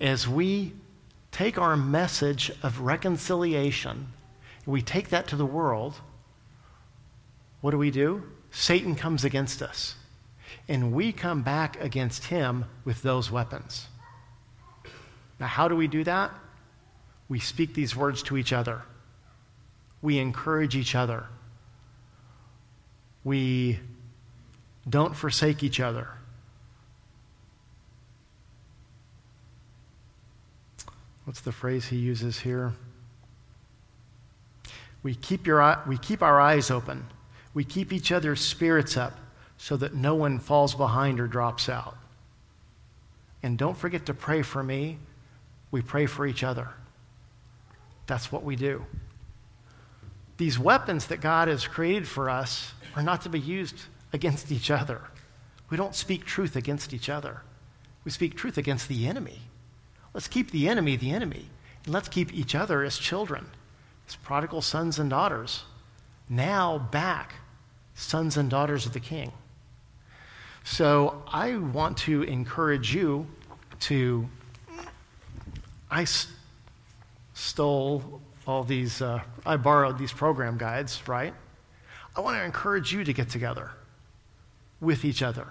As 0.00 0.26
we 0.26 0.72
take 1.30 1.58
our 1.58 1.76
message 1.76 2.50
of 2.62 2.80
reconciliation, 2.80 4.08
we 4.66 4.82
take 4.82 5.10
that 5.10 5.26
to 5.28 5.36
the 5.36 5.46
world, 5.46 5.94
what 7.60 7.70
do 7.72 7.78
we 7.78 7.90
do? 7.90 8.22
Satan 8.50 8.94
comes 8.94 9.24
against 9.24 9.62
us. 9.62 9.94
And 10.68 10.92
we 10.92 11.12
come 11.12 11.42
back 11.42 11.80
against 11.80 12.24
him 12.24 12.66
with 12.84 13.02
those 13.02 13.30
weapons. 13.30 13.86
Now, 15.40 15.46
how 15.46 15.68
do 15.68 15.74
we 15.74 15.88
do 15.88 16.04
that? 16.04 16.30
We 17.28 17.40
speak 17.40 17.74
these 17.74 17.96
words 17.96 18.22
to 18.24 18.36
each 18.36 18.52
other. 18.52 18.82
We 20.02 20.18
encourage 20.18 20.76
each 20.76 20.94
other. 20.94 21.26
We 23.24 23.80
don't 24.88 25.14
forsake 25.14 25.62
each 25.62 25.80
other. 25.80 26.08
What's 31.24 31.40
the 31.40 31.52
phrase 31.52 31.86
he 31.86 31.96
uses 31.96 32.40
here? 32.40 32.72
We 35.02 35.14
keep, 35.14 35.46
your, 35.46 35.82
we 35.86 35.98
keep 35.98 36.22
our 36.22 36.40
eyes 36.40 36.70
open. 36.70 37.04
We 37.54 37.64
keep 37.64 37.92
each 37.92 38.12
other's 38.12 38.40
spirits 38.40 38.96
up 38.96 39.18
so 39.56 39.76
that 39.76 39.94
no 39.94 40.14
one 40.14 40.38
falls 40.38 40.74
behind 40.74 41.20
or 41.20 41.26
drops 41.26 41.68
out. 41.68 41.96
And 43.42 43.58
don't 43.58 43.76
forget 43.76 44.06
to 44.06 44.14
pray 44.14 44.42
for 44.42 44.62
me. 44.62 44.98
We 45.70 45.82
pray 45.82 46.06
for 46.06 46.26
each 46.26 46.44
other. 46.44 46.68
That's 48.06 48.30
what 48.30 48.44
we 48.44 48.56
do. 48.56 48.84
These 50.36 50.58
weapons 50.58 51.06
that 51.06 51.20
God 51.20 51.48
has 51.48 51.66
created 51.66 52.06
for 52.06 52.28
us 52.28 52.72
are 52.96 53.02
not 53.02 53.22
to 53.22 53.28
be 53.28 53.40
used 53.40 53.76
against 54.12 54.52
each 54.52 54.70
other. 54.70 55.02
We 55.70 55.76
don't 55.76 55.94
speak 55.94 56.24
truth 56.24 56.54
against 56.54 56.92
each 56.92 57.08
other. 57.08 57.42
We 58.04 58.10
speak 58.10 58.36
truth 58.36 58.58
against 58.58 58.88
the 58.88 59.06
enemy. 59.06 59.40
Let's 60.12 60.28
keep 60.28 60.50
the 60.50 60.68
enemy 60.68 60.96
the 60.96 61.10
enemy. 61.12 61.46
And 61.84 61.94
let's 61.94 62.08
keep 62.08 62.32
each 62.34 62.54
other 62.54 62.82
as 62.82 62.98
children, 62.98 63.46
as 64.06 64.16
prodigal 64.16 64.62
sons 64.62 64.98
and 64.98 65.10
daughters, 65.10 65.64
now 66.28 66.78
back 66.78 67.34
sons 67.94 68.36
and 68.36 68.50
daughters 68.50 68.86
of 68.86 68.92
the 68.92 69.00
king. 69.00 69.32
So 70.64 71.22
I 71.26 71.56
want 71.56 71.96
to 71.98 72.22
encourage 72.22 72.94
you 72.94 73.26
to. 73.80 74.28
I 75.90 76.04
st- 76.04 76.34
stole 77.34 78.20
all 78.46 78.64
these, 78.64 79.02
uh, 79.02 79.20
I 79.44 79.56
borrowed 79.56 79.98
these 79.98 80.12
program 80.12 80.56
guides, 80.56 81.06
right? 81.06 81.34
I 82.16 82.20
want 82.20 82.36
to 82.38 82.44
encourage 82.44 82.92
you 82.92 83.04
to 83.04 83.12
get 83.12 83.28
together 83.28 83.72
with 84.82 85.06
each 85.06 85.22
other. 85.22 85.46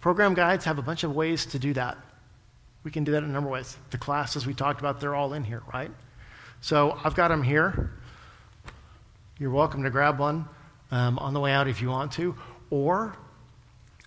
Program 0.00 0.34
guides 0.34 0.66
have 0.66 0.78
a 0.78 0.82
bunch 0.82 1.02
of 1.02 1.16
ways 1.16 1.46
to 1.46 1.58
do 1.58 1.72
that. 1.72 1.96
We 2.84 2.90
can 2.90 3.02
do 3.02 3.12
that 3.12 3.24
in 3.24 3.30
a 3.30 3.32
number 3.32 3.48
of 3.48 3.54
ways. 3.54 3.76
The 3.90 3.98
classes 3.98 4.46
we 4.46 4.52
talked 4.52 4.78
about, 4.78 5.00
they're 5.00 5.14
all 5.14 5.32
in 5.32 5.42
here, 5.42 5.62
right? 5.72 5.90
So 6.60 6.96
I've 7.02 7.14
got 7.14 7.28
them 7.28 7.42
here. 7.42 7.90
You're 9.38 9.50
welcome 9.50 9.82
to 9.82 9.90
grab 9.90 10.18
one 10.18 10.46
um, 10.90 11.18
on 11.18 11.32
the 11.32 11.40
way 11.40 11.52
out 11.52 11.66
if 11.66 11.80
you 11.80 11.88
want 11.88 12.12
to. 12.12 12.36
Or 12.68 13.16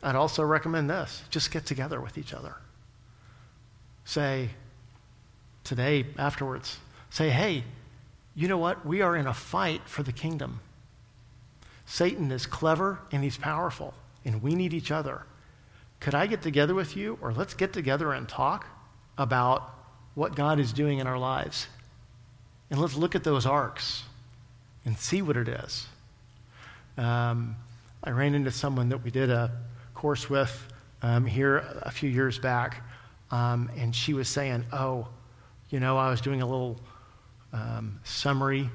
I'd 0.03 0.15
also 0.15 0.43
recommend 0.43 0.89
this 0.89 1.23
just 1.31 1.49
get 1.51 1.65
together 1.65 1.99
with 1.99 2.19
each 2.19 2.33
other. 2.33 2.55
Say, 4.05 4.49
today, 5.63 6.05
afterwards, 6.17 6.77
say, 7.09 7.29
hey, 7.29 7.63
you 8.35 8.47
know 8.47 8.59
what? 8.59 8.85
We 8.85 9.01
are 9.01 9.15
in 9.15 9.25
a 9.25 9.33
fight 9.33 9.81
for 9.85 10.03
the 10.03 10.11
kingdom. 10.11 10.59
Satan 11.87 12.31
is 12.31 12.45
clever 12.45 12.99
and 13.11 13.23
he's 13.23 13.37
powerful, 13.37 13.93
and 14.25 14.43
we 14.43 14.53
need 14.53 14.73
each 14.73 14.91
other. 14.91 15.23
Could 15.99 16.13
I 16.13 16.27
get 16.27 16.43
together 16.43 16.75
with 16.75 16.95
you, 16.95 17.17
or 17.21 17.33
let's 17.33 17.55
get 17.55 17.73
together 17.73 18.13
and 18.13 18.29
talk 18.29 18.67
about 19.17 19.73
what 20.13 20.35
God 20.35 20.59
is 20.59 20.73
doing 20.73 20.99
in 20.99 21.07
our 21.07 21.17
lives? 21.17 21.67
And 22.69 22.79
let's 22.79 22.95
look 22.95 23.15
at 23.15 23.23
those 23.23 23.45
arcs 23.45 24.03
and 24.85 24.97
see 24.97 25.21
what 25.21 25.37
it 25.37 25.47
is. 25.47 25.87
Um, 26.97 27.55
I 28.03 28.11
ran 28.11 28.35
into 28.35 28.51
someone 28.51 28.89
that 28.89 29.03
we 29.03 29.09
did 29.09 29.29
a 29.29 29.51
course 29.93 30.29
with 30.29 30.67
um, 31.01 31.25
here 31.25 31.57
a 31.81 31.91
few 31.91 32.09
years 32.09 32.37
back, 32.37 32.83
um, 33.31 33.71
and 33.77 33.95
she 33.95 34.13
was 34.13 34.27
saying, 34.27 34.65
Oh, 34.73 35.07
you 35.69 35.79
know, 35.79 35.97
I 35.97 36.09
was 36.09 36.19
doing 36.19 36.41
a 36.41 36.45
little 36.45 36.79
um, 37.53 37.99
summary 38.03 38.69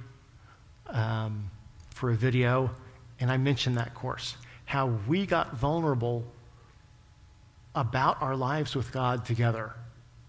um, 0.89 1.51
for 1.91 2.11
a 2.11 2.15
video, 2.15 2.71
and 3.23 3.31
I 3.31 3.37
mentioned 3.37 3.77
that 3.77 3.95
course. 3.95 4.35
How 4.65 4.87
we 5.07 5.27
got 5.27 5.55
vulnerable 5.57 6.25
about 7.73 8.21
our 8.21 8.35
lives 8.35 8.75
with 8.75 8.91
God 8.91 9.25
together 9.25 9.75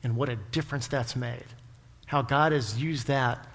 and 0.04 0.16
what 0.16 0.30
a 0.30 0.36
difference 0.36 0.86
that's 0.86 1.16
made. 1.16 1.46
How 2.06 2.22
God 2.22 2.52
has 2.52 2.80
used 2.80 3.08
that 3.08 3.48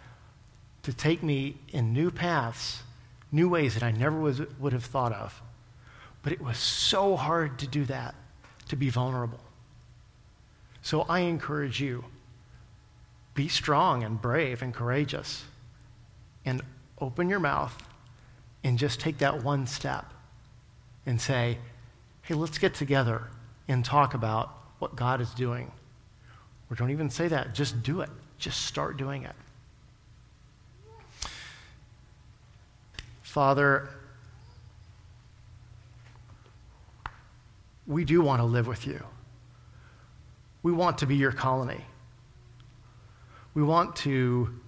to 0.82 0.92
take 0.92 1.22
me 1.22 1.54
in 1.68 1.92
new 1.92 2.10
paths, 2.10 2.82
new 3.30 3.48
ways 3.48 3.74
that 3.74 3.84
I 3.84 3.92
never 3.92 4.18
was, 4.18 4.40
would 4.58 4.72
have 4.72 4.84
thought 4.84 5.12
of. 5.12 5.40
But 6.22 6.32
it 6.32 6.40
was 6.40 6.58
so 6.58 7.14
hard 7.14 7.60
to 7.60 7.68
do 7.68 7.84
that, 7.84 8.16
to 8.70 8.76
be 8.76 8.90
vulnerable. 8.90 9.40
So 10.82 11.02
I 11.02 11.20
encourage 11.20 11.80
you 11.80 12.04
be 13.34 13.46
strong 13.46 14.02
and 14.02 14.20
brave 14.20 14.62
and 14.62 14.74
courageous 14.74 15.44
and 16.44 16.60
open 17.00 17.30
your 17.30 17.38
mouth 17.38 17.87
and 18.64 18.78
just 18.78 19.00
take 19.00 19.18
that 19.18 19.42
one 19.42 19.66
step 19.66 20.12
and 21.06 21.20
say, 21.20 21.58
hey, 22.22 22.34
let's 22.34 22.58
get 22.58 22.74
together 22.74 23.28
and 23.66 23.84
talk 23.84 24.14
about 24.14 24.50
what 24.78 24.96
God 24.96 25.20
is 25.20 25.30
doing. 25.30 25.70
Or 26.70 26.76
don't 26.76 26.90
even 26.90 27.10
say 27.10 27.28
that, 27.28 27.54
just 27.54 27.82
do 27.82 28.00
it. 28.00 28.10
Just 28.38 28.66
start 28.66 28.96
doing 28.96 29.24
it. 29.24 29.34
Father, 33.22 33.88
we 37.86 38.04
do 38.04 38.20
want 38.20 38.40
to 38.40 38.44
live 38.44 38.66
with 38.66 38.86
you. 38.86 39.02
We 40.62 40.72
want 40.72 40.98
to 40.98 41.06
be 41.06 41.16
your 41.16 41.32
colony. 41.32 41.84
We 43.54 43.62
want 43.62 43.96
to 43.96 44.60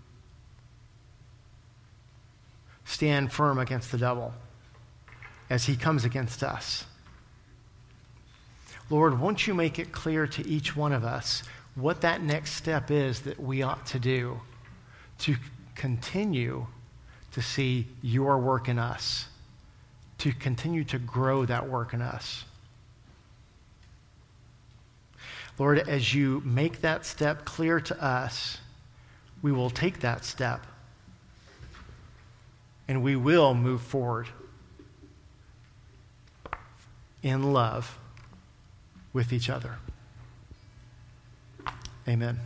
stand 2.90 3.32
firm 3.32 3.58
against 3.58 3.92
the 3.92 3.98
devil 3.98 4.34
as 5.48 5.64
he 5.64 5.76
comes 5.76 6.04
against 6.04 6.42
us. 6.42 6.84
Lord, 8.90 9.20
won't 9.20 9.46
you 9.46 9.54
make 9.54 9.78
it 9.78 9.92
clear 9.92 10.26
to 10.26 10.46
each 10.46 10.74
one 10.74 10.92
of 10.92 11.04
us 11.04 11.44
what 11.76 12.00
that 12.00 12.22
next 12.22 12.52
step 12.52 12.90
is 12.90 13.20
that 13.20 13.38
we 13.38 13.62
ought 13.62 13.86
to 13.86 14.00
do 14.00 14.40
to 15.18 15.36
continue 15.76 16.66
to 17.30 17.40
see 17.40 17.86
your 18.02 18.38
work 18.38 18.68
in 18.68 18.78
us, 18.78 19.26
to 20.18 20.32
continue 20.32 20.82
to 20.84 20.98
grow 20.98 21.46
that 21.46 21.68
work 21.68 21.94
in 21.94 22.02
us. 22.02 22.44
Lord, 25.58 25.78
as 25.78 26.12
you 26.12 26.42
make 26.44 26.80
that 26.80 27.06
step 27.06 27.44
clear 27.44 27.80
to 27.80 28.02
us, 28.02 28.58
we 29.42 29.52
will 29.52 29.70
take 29.70 30.00
that 30.00 30.24
step 30.24 30.66
and 32.90 33.04
we 33.04 33.14
will 33.14 33.54
move 33.54 33.80
forward 33.80 34.26
in 37.22 37.52
love 37.52 37.96
with 39.12 39.32
each 39.32 39.48
other. 39.48 39.76
Amen. 42.08 42.40